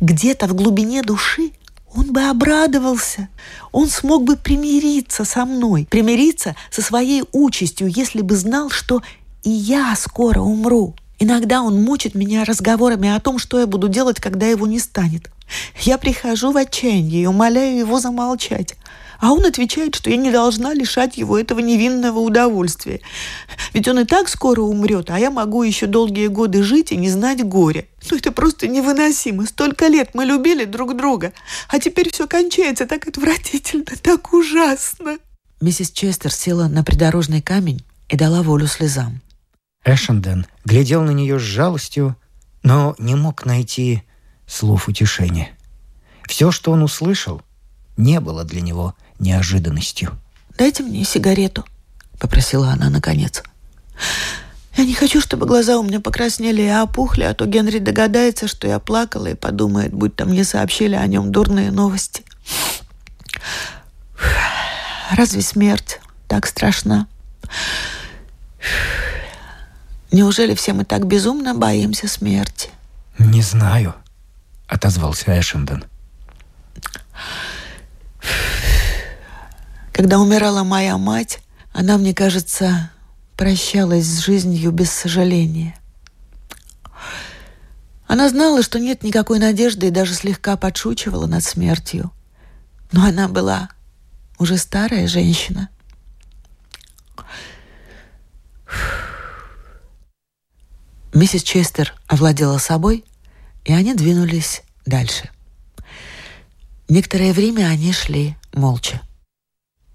где-то 0.00 0.46
в 0.46 0.54
глубине 0.54 1.02
души 1.02 1.52
он 1.94 2.12
бы 2.12 2.22
обрадовался. 2.22 3.28
Он 3.70 3.88
смог 3.88 4.24
бы 4.24 4.36
примириться 4.36 5.24
со 5.24 5.44
мной, 5.44 5.86
примириться 5.90 6.56
со 6.70 6.82
своей 6.82 7.24
участью, 7.32 7.88
если 7.88 8.22
бы 8.22 8.36
знал, 8.36 8.70
что 8.70 9.02
и 9.42 9.50
я 9.50 9.94
скоро 9.96 10.40
умру. 10.40 10.94
Иногда 11.18 11.62
он 11.62 11.82
мучит 11.82 12.14
меня 12.14 12.44
разговорами 12.44 13.08
о 13.08 13.20
том, 13.20 13.38
что 13.38 13.60
я 13.60 13.66
буду 13.66 13.88
делать, 13.88 14.20
когда 14.20 14.46
его 14.46 14.66
не 14.66 14.78
станет. 14.78 15.30
Я 15.80 15.98
прихожу 15.98 16.50
в 16.50 16.56
отчаяние 16.56 17.24
и 17.24 17.26
умоляю 17.26 17.78
его 17.78 18.00
замолчать. 18.00 18.76
А 19.22 19.30
он 19.30 19.46
отвечает, 19.46 19.94
что 19.94 20.10
я 20.10 20.16
не 20.16 20.32
должна 20.32 20.74
лишать 20.74 21.16
его 21.16 21.38
этого 21.38 21.60
невинного 21.60 22.18
удовольствия. 22.18 23.00
Ведь 23.72 23.86
он 23.86 24.00
и 24.00 24.04
так 24.04 24.28
скоро 24.28 24.62
умрет, 24.62 25.10
а 25.10 25.18
я 25.20 25.30
могу 25.30 25.62
еще 25.62 25.86
долгие 25.86 26.26
годы 26.26 26.64
жить 26.64 26.90
и 26.90 26.96
не 26.96 27.08
знать 27.08 27.40
горя. 27.44 27.86
Ну 28.10 28.16
это 28.16 28.32
просто 28.32 28.66
невыносимо. 28.66 29.46
Столько 29.46 29.86
лет 29.86 30.10
мы 30.14 30.24
любили 30.24 30.64
друг 30.64 30.96
друга, 30.96 31.32
а 31.68 31.78
теперь 31.78 32.10
все 32.10 32.26
кончается 32.26 32.84
так 32.84 33.06
отвратительно, 33.06 33.84
так 34.02 34.32
ужасно. 34.32 35.18
Миссис 35.60 35.92
Честер 35.92 36.32
села 36.32 36.66
на 36.66 36.82
придорожный 36.82 37.40
камень 37.40 37.84
и 38.08 38.16
дала 38.16 38.42
волю 38.42 38.66
слезам. 38.66 39.20
Эшенден 39.84 40.48
глядел 40.64 41.02
на 41.02 41.12
нее 41.12 41.38
с 41.38 41.42
жалостью, 41.42 42.16
но 42.64 42.96
не 42.98 43.14
мог 43.14 43.44
найти 43.46 44.02
слов 44.48 44.88
утешения. 44.88 45.56
Все, 46.26 46.50
что 46.50 46.72
он 46.72 46.82
услышал, 46.82 47.40
не 47.96 48.18
было 48.18 48.42
для 48.42 48.62
него 48.62 48.96
неожиданностью. 49.22 50.18
«Дайте 50.58 50.82
мне 50.82 51.04
сигарету»,— 51.04 51.64
попросила 52.18 52.68
она 52.68 52.90
наконец. 52.90 53.42
«Я 54.76 54.84
не 54.84 54.94
хочу, 54.94 55.20
чтобы 55.20 55.46
глаза 55.46 55.78
у 55.78 55.82
меня 55.82 56.00
покраснели 56.00 56.62
и 56.62 56.70
опухли, 56.70 57.24
а 57.24 57.34
то 57.34 57.46
Генри 57.46 57.78
догадается, 57.78 58.48
что 58.48 58.66
я 58.66 58.78
плакала 58.78 59.26
и 59.28 59.34
подумает, 59.34 59.92
будто 59.92 60.24
мне 60.24 60.44
сообщили 60.44 60.94
о 60.94 61.06
нем 61.06 61.32
дурные 61.32 61.70
новости. 61.70 62.24
Разве 65.10 65.42
смерть 65.42 66.00
так 66.26 66.46
страшна? 66.46 67.06
Неужели 70.10 70.54
все 70.54 70.72
мы 70.72 70.84
так 70.84 71.06
безумно 71.06 71.54
боимся 71.54 72.08
смерти?» 72.08 72.70
«Не 73.18 73.42
знаю»,— 73.42 73.94
отозвался 74.68 75.38
Эшенден. 75.38 75.84
Когда 80.02 80.18
умирала 80.18 80.64
моя 80.64 80.98
мать, 80.98 81.38
она, 81.72 81.96
мне 81.96 82.12
кажется, 82.12 82.90
прощалась 83.36 84.04
с 84.04 84.18
жизнью 84.18 84.72
без 84.72 84.90
сожаления. 84.90 85.78
Она 88.08 88.28
знала, 88.28 88.64
что 88.64 88.80
нет 88.80 89.04
никакой 89.04 89.38
надежды 89.38 89.86
и 89.86 89.90
даже 89.92 90.14
слегка 90.14 90.56
подшучивала 90.56 91.26
над 91.26 91.44
смертью. 91.44 92.10
Но 92.90 93.04
она 93.04 93.28
была 93.28 93.68
уже 94.40 94.58
старая 94.58 95.06
женщина. 95.06 95.68
Миссис 101.14 101.44
Честер 101.44 101.94
овладела 102.08 102.58
собой, 102.58 103.04
и 103.64 103.72
они 103.72 103.94
двинулись 103.94 104.62
дальше. 104.84 105.30
Некоторое 106.88 107.32
время 107.32 107.66
они 107.66 107.92
шли 107.92 108.34
молча. 108.52 109.00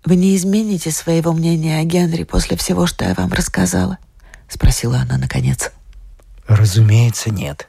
«Вы 0.07 0.15
не 0.15 0.37
измените 0.37 0.89
своего 0.89 1.33
мнения 1.33 1.79
о 1.79 1.83
Генри 1.83 2.23
после 2.23 2.55
всего, 2.55 2.87
что 2.87 3.03
я 3.03 3.13
вам 3.13 3.33
рассказала?»— 3.33 3.97
спросила 4.47 4.99
она 4.99 5.17
наконец. 5.17 5.69
«Разумеется, 6.47 7.29
нет». 7.29 7.67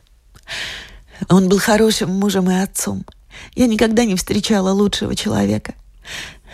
«Он 1.28 1.48
был 1.48 1.58
хорошим 1.58 2.10
мужем 2.10 2.48
и 2.48 2.54
отцом. 2.54 3.04
Я 3.56 3.66
никогда 3.66 4.04
не 4.04 4.14
встречала 4.14 4.70
лучшего 4.70 5.16
человека. 5.16 5.74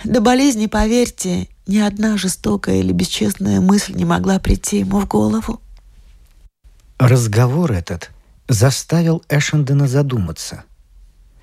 До 0.05 0.23
болезни, 0.23 0.68
поверьте, 0.68 1.49
ни 1.66 1.77
одна 1.77 2.16
жестокая 2.16 2.77
или 2.77 2.92
бесчестная 2.92 3.61
мысль 3.61 3.92
не 3.92 4.07
могла 4.07 4.38
прийти 4.38 4.79
ему 4.79 5.01
в 5.01 5.07
голову». 5.07 5.61
Разговор 6.97 7.73
этот 7.73 8.11
заставил 8.49 9.23
Эшендена 9.29 9.87
задуматься. 9.87 10.64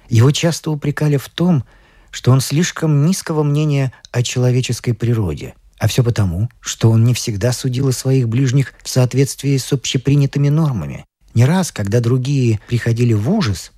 Его 0.10 0.32
часто 0.32 0.72
упрекали 0.72 1.18
в 1.18 1.30
том, 1.30 1.60
что 1.60 1.81
что 2.12 2.32
он 2.32 2.42
слишком 2.42 3.06
низкого 3.06 3.44
мнения 3.44 3.94
о 4.12 4.22
человеческой 4.22 4.94
природе, 4.94 5.56
а 5.80 5.88
все 5.88 6.04
потому, 6.04 6.50
что 6.60 6.92
он 6.92 7.04
не 7.04 7.14
всегда 7.14 7.54
судил 7.54 7.88
о 7.88 7.94
своих 7.94 8.30
ближних 8.30 8.74
в 8.84 8.90
соответствии 8.90 9.58
с 9.58 9.74
общепринятыми 9.74 10.50
нормами. 10.50 11.06
Не 11.34 11.46
раз, 11.46 11.72
когда 11.72 12.02
другие 12.02 12.60
приходили 12.68 13.14
в 13.14 13.32
ужас, 13.32 13.72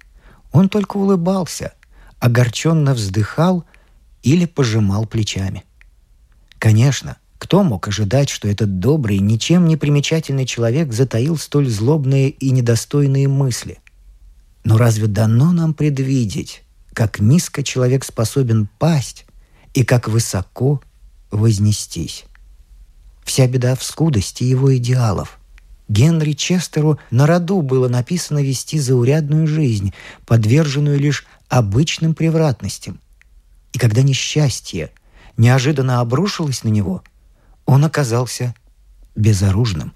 он 0.51 0.67
только 0.67 0.97
улыбался, 0.97 1.73
огорченно 2.19 2.93
вздыхал 2.93 3.63
или 4.23 4.45
пожимал 4.45 5.05
плечами. 5.05 5.63
Конечно, 6.57 7.17
кто 7.37 7.63
мог 7.63 7.87
ожидать, 7.87 8.29
что 8.29 8.47
этот 8.47 8.79
добрый, 8.79 9.19
ничем 9.19 9.67
не 9.67 9.77
примечательный 9.77 10.45
человек 10.45 10.93
затаил 10.93 11.37
столь 11.37 11.67
злобные 11.67 12.29
и 12.29 12.51
недостойные 12.51 13.27
мысли? 13.27 13.79
Но 14.63 14.77
разве 14.77 15.07
дано 15.07 15.51
нам 15.51 15.73
предвидеть, 15.73 16.62
как 16.93 17.19
низко 17.19 17.63
человек 17.63 18.03
способен 18.03 18.67
пасть 18.79 19.25
и 19.73 19.83
как 19.83 20.07
высоко 20.07 20.81
вознестись. 21.31 22.25
Вся 23.23 23.47
беда 23.47 23.75
в 23.75 23.83
скудости 23.83 24.43
его 24.43 24.75
идеалов. 24.77 25.39
Генри 25.89 26.33
Честеру 26.33 26.99
на 27.11 27.27
роду 27.27 27.61
было 27.61 27.87
написано 27.87 28.39
вести 28.41 28.79
заурядную 28.79 29.47
жизнь, 29.47 29.93
подверженную 30.25 30.99
лишь 30.99 31.25
обычным 31.49 32.15
превратностям. 32.15 32.99
И 33.73 33.79
когда 33.79 34.01
несчастье 34.01 34.91
неожиданно 35.37 35.99
обрушилось 35.99 36.63
на 36.63 36.69
него, 36.69 37.03
он 37.65 37.83
оказался 37.85 38.55
безоружным. 39.15 39.93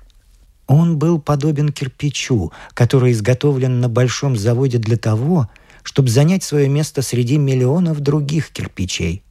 Он 0.67 0.97
был 0.97 1.19
подобен 1.19 1.71
кирпичу, 1.71 2.51
который 2.73 3.13
изготовлен 3.13 3.79
на 3.79 3.87
большом 3.87 4.35
заводе 4.35 4.77
для 4.77 4.97
того, 4.97 5.43
чтобы 5.43 5.57
занять 6.09 6.43
свое 6.43 6.69
место 6.69 7.01
среди 7.01 7.37
миллионов 7.37 7.99
других 7.99 8.49
кирпичей, 8.49 9.23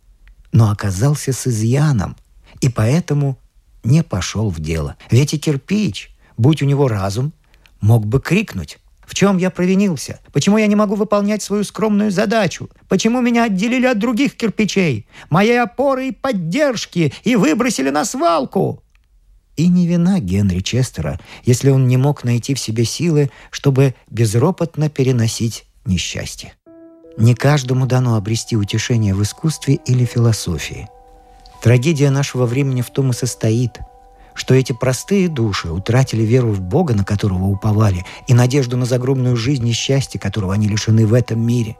но 0.52 0.70
оказался 0.70 1.32
с 1.32 1.46
изъяном 1.46 2.16
и 2.60 2.68
поэтому 2.68 3.38
не 3.84 4.02
пошел 4.02 4.50
в 4.50 4.60
дело. 4.60 4.96
Ведь 5.10 5.34
и 5.34 5.38
кирпич, 5.38 6.16
будь 6.36 6.62
у 6.62 6.66
него 6.66 6.88
разум, 6.88 7.32
мог 7.80 8.06
бы 8.06 8.20
крикнуть 8.20 8.78
в 9.06 9.14
чем 9.14 9.38
я 9.38 9.50
провинился? 9.50 10.20
Почему 10.32 10.58
я 10.58 10.66
не 10.66 10.74
могу 10.74 10.96
выполнять 10.96 11.42
свою 11.42 11.64
скромную 11.64 12.10
задачу? 12.10 12.68
Почему 12.88 13.20
меня 13.20 13.44
отделили 13.44 13.86
от 13.86 13.98
других 13.98 14.36
кирпичей? 14.36 15.06
Моей 15.30 15.60
опоры 15.62 16.08
и 16.08 16.12
поддержки 16.12 17.14
и 17.22 17.36
выбросили 17.36 17.90
на 17.90 18.04
свалку? 18.04 18.82
И 19.56 19.68
не 19.68 19.86
вина 19.86 20.18
Генри 20.20 20.60
Честера, 20.60 21.18
если 21.44 21.70
он 21.70 21.86
не 21.86 21.96
мог 21.96 22.24
найти 22.24 22.52
в 22.52 22.58
себе 22.58 22.84
силы, 22.84 23.30
чтобы 23.50 23.94
безропотно 24.10 24.90
переносить 24.90 25.64
несчастье. 25.86 26.54
Не 27.16 27.34
каждому 27.34 27.86
дано 27.86 28.16
обрести 28.16 28.56
утешение 28.56 29.14
в 29.14 29.22
искусстве 29.22 29.74
или 29.74 30.04
философии. 30.04 30.88
Трагедия 31.62 32.10
нашего 32.10 32.46
времени 32.46 32.82
в 32.82 32.90
том 32.90 33.10
и 33.10 33.12
состоит, 33.12 33.80
что 34.34 34.54
эти 34.54 34.72
простые 34.72 35.28
души 35.28 35.70
утратили 35.70 36.22
веру 36.22 36.52
в 36.52 36.60
Бога, 36.60 36.94
на 36.94 37.04
которого 37.04 37.44
уповали, 37.44 38.04
и 38.26 38.34
надежду 38.34 38.76
на 38.76 38.84
загробную 38.84 39.36
жизнь 39.36 39.66
и 39.66 39.72
счастье, 39.72 40.20
которого 40.20 40.52
они 40.52 40.68
лишены 40.68 41.06
в 41.06 41.14
этом 41.14 41.40
мире. 41.40 41.76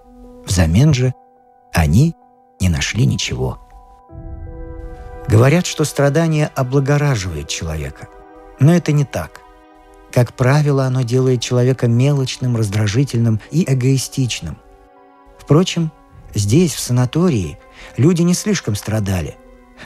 Взамен 0.47 0.95
же 0.95 1.13
они 1.73 2.15
не 2.61 2.71
нашли 2.71 3.05
ничего. 3.05 3.59
Говорят, 5.29 5.67
что 5.67 5.85
страдание 5.85 6.51
облагораживает 6.55 7.49
человека. 7.49 8.09
Но 8.59 8.75
это 8.75 8.93
не 8.93 9.05
так. 9.05 9.43
Как 10.17 10.33
правило, 10.33 10.87
оно 10.87 11.03
делает 11.03 11.43
человека 11.43 11.89
мелочным, 11.89 12.57
раздражительным 12.57 13.39
и 13.51 13.71
эгоистичным. 13.71 14.57
Впрочем, 15.39 15.93
здесь, 16.35 16.73
в 16.73 16.81
санатории, 16.81 17.59
люди 17.99 18.23
не 18.23 18.33
слишком 18.33 18.77
страдали. 18.77 19.37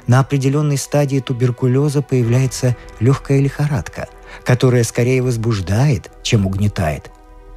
На 0.06 0.20
определенной 0.20 0.78
стадии 0.78 1.18
туберкулеза 1.18 2.00
появляется 2.00 2.76
легкая 3.00 3.40
лихорадка, 3.40 4.08
которая 4.44 4.84
скорее 4.84 5.20
возбуждает, 5.20 6.12
чем 6.22 6.46
угнетает. 6.46 7.10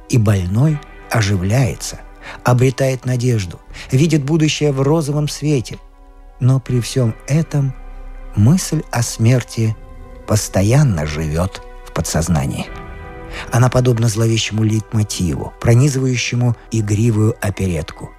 И 0.08 0.18
больной 0.18 0.80
оживляется, 1.12 2.00
обретает 2.42 3.06
надежду, 3.06 3.60
видит 3.92 4.24
будущее 4.24 4.72
в 4.72 4.82
розовом 4.82 5.28
свете. 5.28 5.78
Но 6.40 6.58
при 6.58 6.80
всем 6.80 7.14
этом 7.28 7.72
мысль 8.34 8.82
о 8.90 9.04
смерти 9.04 9.76
постоянно 10.26 11.06
живет– 11.06 11.62
подсознании. 11.94 12.66
Она 13.50 13.68
подобна 13.68 14.08
зловещему 14.08 14.62
лейтмотиву, 14.62 15.52
пронизывающему 15.60 16.56
игривую 16.70 17.34
оперетку. 17.40 18.10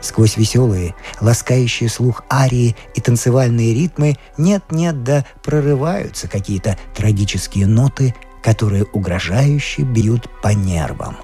Сквозь 0.00 0.36
веселые, 0.36 0.94
ласкающие 1.20 1.88
слух 1.88 2.24
арии 2.30 2.76
и 2.94 3.00
танцевальные 3.00 3.72
ритмы 3.72 4.16
нет-нет 4.36 5.02
да 5.02 5.24
прорываются 5.42 6.28
какие-то 6.28 6.76
трагические 6.94 7.66
ноты, 7.66 8.14
которые 8.42 8.84
угрожающе 8.84 9.82
бьют 9.82 10.28
по 10.42 10.48
нервам. 10.48 11.16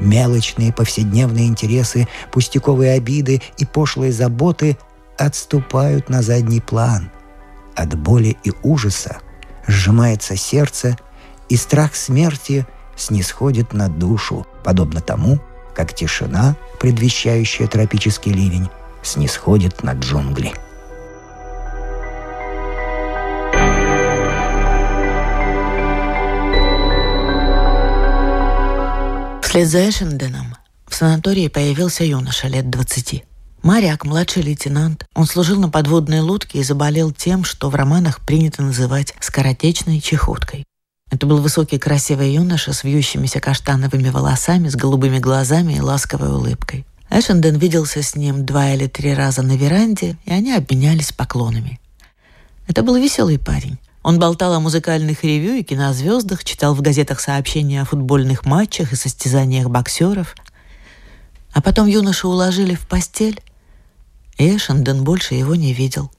Мелочные 0.00 0.72
повседневные 0.72 1.46
интересы, 1.46 2.08
пустяковые 2.32 2.94
обиды 2.94 3.42
и 3.58 3.64
пошлые 3.64 4.12
заботы 4.12 4.76
отступают 5.16 6.08
на 6.08 6.22
задний 6.22 6.60
план. 6.60 7.12
От 7.76 7.96
боли 7.96 8.36
и 8.42 8.52
ужаса 8.62 9.20
сжимается 9.66 10.36
сердце, 10.36 10.96
и 11.48 11.56
страх 11.56 11.94
смерти 11.94 12.66
снисходит 12.96 13.72
на 13.72 13.88
душу, 13.88 14.46
подобно 14.62 15.00
тому, 15.00 15.40
как 15.74 15.94
тишина, 15.94 16.56
предвещающая 16.78 17.66
тропический 17.66 18.32
ливень, 18.32 18.68
снисходит 19.02 19.82
на 19.82 19.94
джунгли. 19.94 20.52
Вслед 29.42 29.66
за 29.66 29.88
Эшенденом 29.88 30.54
в 30.86 30.94
санатории 30.94 31.48
появился 31.48 32.04
юноша 32.04 32.46
лет 32.46 32.70
двадцати. 32.70 33.24
Маряк, 33.62 34.06
младший 34.06 34.42
лейтенант, 34.42 35.04
он 35.14 35.26
служил 35.26 35.60
на 35.60 35.68
подводной 35.68 36.20
лодке 36.20 36.60
и 36.60 36.62
заболел 36.62 37.12
тем, 37.12 37.44
что 37.44 37.68
в 37.68 37.74
романах 37.74 38.20
принято 38.20 38.62
называть 38.62 39.14
скоротечной 39.20 40.00
чехоткой. 40.00 40.64
Это 41.10 41.26
был 41.26 41.42
высокий 41.42 41.78
красивый 41.78 42.32
юноша 42.32 42.72
с 42.72 42.84
вьющимися 42.84 43.38
каштановыми 43.40 44.08
волосами, 44.08 44.68
с 44.68 44.76
голубыми 44.76 45.18
глазами 45.18 45.74
и 45.74 45.80
ласковой 45.80 46.30
улыбкой. 46.30 46.86
Эшенден 47.10 47.58
виделся 47.58 48.02
с 48.02 48.16
ним 48.16 48.46
два 48.46 48.70
или 48.70 48.86
три 48.86 49.12
раза 49.12 49.42
на 49.42 49.56
веранде, 49.56 50.16
и 50.24 50.32
они 50.32 50.54
обменялись 50.54 51.12
поклонами. 51.12 51.80
Это 52.66 52.82
был 52.82 52.96
веселый 52.96 53.38
парень. 53.38 53.78
Он 54.02 54.18
болтал 54.18 54.54
о 54.54 54.60
музыкальных 54.60 55.22
ревю 55.22 55.54
и 55.56 55.62
кинозвездах, 55.62 56.44
читал 56.44 56.74
в 56.74 56.80
газетах 56.80 57.20
сообщения 57.20 57.82
о 57.82 57.84
футбольных 57.84 58.46
матчах 58.46 58.94
и 58.94 58.96
состязаниях 58.96 59.68
боксеров. 59.68 60.34
А 61.52 61.60
потом 61.60 61.88
юношу 61.88 62.30
уложили 62.30 62.74
в 62.74 62.86
постель, 62.86 63.42
Эшенден 64.40 65.04
больше 65.04 65.34
его 65.34 65.54
не 65.54 65.74
видел. 65.74 66.10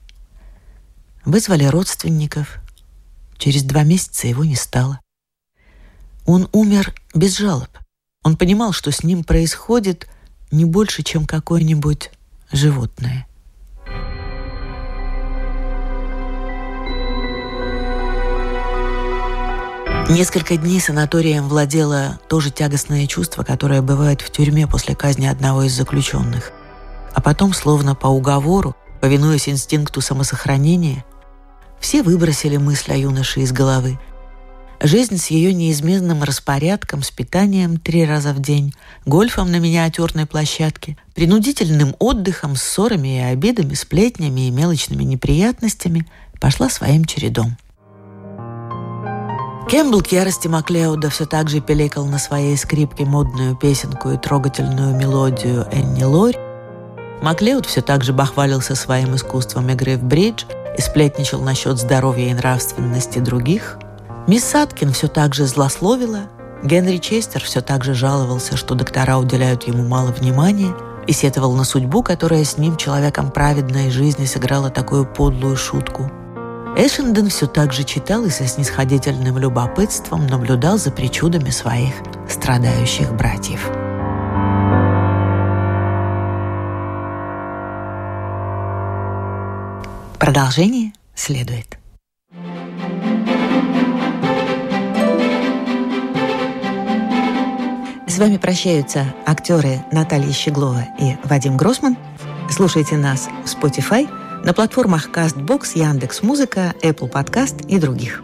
Вызвали 1.26 1.64
родственников. 1.64 2.60
Через 3.40 3.64
два 3.64 3.82
месяца 3.82 4.28
его 4.28 4.46
не 4.46 4.56
стало. 4.56 5.00
Он 6.28 6.48
умер 6.52 6.94
без 7.16 7.36
жалоб. 7.36 7.70
Он 8.24 8.38
понимал, 8.38 8.74
что 8.74 8.92
с 8.92 9.04
ним 9.04 9.24
происходит 9.24 10.08
не 10.52 10.66
больше, 10.66 11.02
чем 11.02 11.26
какое-нибудь 11.26 12.12
животное. 12.52 13.26
Несколько 20.10 20.58
дней 20.58 20.80
санаторием 20.80 21.48
владело 21.48 22.20
то 22.30 22.40
же 22.40 22.52
тягостное 22.52 23.08
чувство, 23.08 23.44
которое 23.44 23.82
бывает 23.82 24.22
в 24.22 24.30
тюрьме 24.30 24.68
после 24.68 24.96
казни 24.96 25.26
одного 25.26 25.64
из 25.64 25.74
заключенных. 25.74 26.52
А 27.14 27.22
потом, 27.22 27.54
словно 27.54 27.96
по 27.96 28.08
уговору, 28.08 28.76
повинуясь 29.02 29.50
инстинкту 29.50 30.02
самосохранения, 30.02 31.04
все 31.80 32.04
выбросили 32.04 32.58
мысль 32.58 32.94
о 32.94 32.98
юноше 32.98 33.42
из 33.42 33.52
головы. 33.52 34.00
Жизнь 34.84 35.18
с 35.18 35.28
ее 35.28 35.54
неизменным 35.54 36.24
распорядком, 36.24 37.04
с 37.04 37.12
питанием 37.12 37.78
три 37.78 38.04
раза 38.04 38.34
в 38.34 38.40
день, 38.40 38.74
гольфом 39.06 39.52
на 39.52 39.60
миниатюрной 39.60 40.26
площадке, 40.26 40.98
принудительным 41.14 41.96
отдыхом, 42.00 42.56
ссорами 42.56 43.18
и 43.18 43.20
обидами, 43.20 43.76
сплетнями 43.76 44.48
и 44.48 44.52
мелочными 44.52 45.04
неприятностями 45.04 46.08
пошла 46.40 46.68
своим 46.70 47.06
чередом. 47.06 47.58
Кэмпбелл 49.70 50.02
к 50.02 50.08
ярости 50.08 50.48
Маклеуда 50.48 51.10
все 51.12 51.26
так 51.26 51.48
же 51.48 51.62
пеликал 51.62 52.06
на 52.08 52.18
своей 52.18 52.58
скрипке 52.58 53.06
модную 53.06 53.56
песенку 53.56 54.10
и 54.10 54.18
трогательную 54.18 54.96
мелодию 54.96 55.68
Энни 55.72 56.04
Лори. 56.04 56.51
Маклеуд 57.22 57.66
все 57.66 57.82
так 57.82 58.04
же 58.04 58.14
бахвалился 58.14 58.76
своим 58.76 59.16
искусством 59.16 59.70
игры 59.70 59.98
в 59.98 60.04
бридж 60.04 60.46
и 60.78 60.82
сплетничал 60.82 61.42
насчет 61.42 61.78
здоровья 61.78 62.30
и 62.30 62.34
нравственности 62.34 63.20
других. 63.20 63.78
Мисс 64.28 64.44
Саткин 64.44 64.92
все 64.92 65.08
так 65.08 65.34
же 65.34 65.46
злословила. 65.46 66.22
Генри 66.64 66.98
Честер 66.98 67.44
все 67.44 67.62
так 67.62 67.84
же 67.84 67.94
жаловался, 67.94 68.56
что 68.56 68.76
доктора 68.76 69.18
уделяют 69.18 69.64
ему 69.64 69.84
мало 69.84 70.12
внимания 70.12 70.76
и 71.08 71.14
сетовал 71.14 71.54
на 71.54 71.64
судьбу, 71.64 72.04
которая 72.04 72.44
с 72.44 72.58
ним, 72.58 72.78
человеком 72.78 73.32
праведной 73.32 73.90
жизни, 73.90 74.26
сыграла 74.26 74.70
такую 74.70 75.06
подлую 75.06 75.58
шутку– 75.58 76.12
Эшенден 76.78 77.28
все 77.28 77.48
так 77.48 77.74
же 77.74 77.84
читал 77.84 78.24
и 78.24 78.30
со 78.30 78.48
снисходительным 78.48 79.38
любопытством 79.38 80.26
наблюдал 80.28 80.78
за 80.78 80.92
причудами 80.92 81.50
своих 81.50 81.94
страдающих 82.30 83.14
братьев. 83.14 83.70
Продолжение 90.22 90.94
следует. 91.16 91.80
С 98.08 98.20
вами 98.20 98.38
прощаются 98.38 99.16
актеры 99.26 99.84
Наталья 99.92 100.32
Щеглова 100.32 100.84
и 101.00 101.16
Вадим 101.24 101.58
Гросман. 101.58 101.98
Слушайте 102.52 102.98
нас 102.98 103.30
в 103.44 103.48
Spotify– 103.48 104.08
на 104.44 104.54
платформах 104.54 105.10
CastBox, 105.10 105.72
Яндекс.Музыка, 105.74 106.76
Apple 106.84 107.12
Podcast 107.12 107.68
и 107.68 107.80
других. 107.80 108.24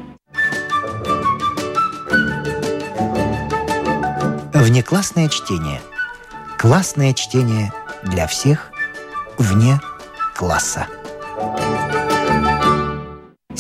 Внеклассное 4.54 5.30
чтение. 5.30 5.82
Классное 6.60 7.14
чтение 7.14 7.74
для 8.04 8.28
всех 8.28 8.72
вне 9.40 9.80
класса. 10.36 10.88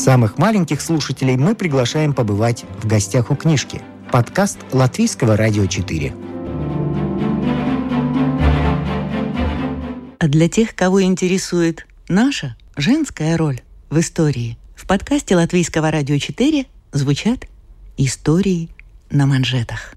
Самых 0.07 0.37
маленьких 0.37 0.79
слушателей 0.79 1.35
мы 1.35 1.53
приглашаем 1.53 2.13
побывать 2.13 2.63
в 2.81 2.87
гостях 2.87 3.29
у 3.29 3.35
книжки. 3.35 3.81
Подкаст 4.09 4.57
Латвийского 4.71 5.35
радио 5.35 5.65
4. 5.65 6.13
А 10.17 10.27
для 10.29 10.47
тех, 10.47 10.73
кого 10.75 11.03
интересует 11.03 11.85
Наша 12.07 12.55
женская 12.77 13.35
роль 13.35 13.59
в 13.89 13.99
истории. 13.99 14.57
В 14.77 14.87
подкасте 14.87 15.35
Латвийского 15.35 15.91
радио 15.91 16.17
4 16.17 16.67
звучат 16.93 17.45
истории 17.97 18.69
на 19.09 19.25
манжетах. 19.25 19.96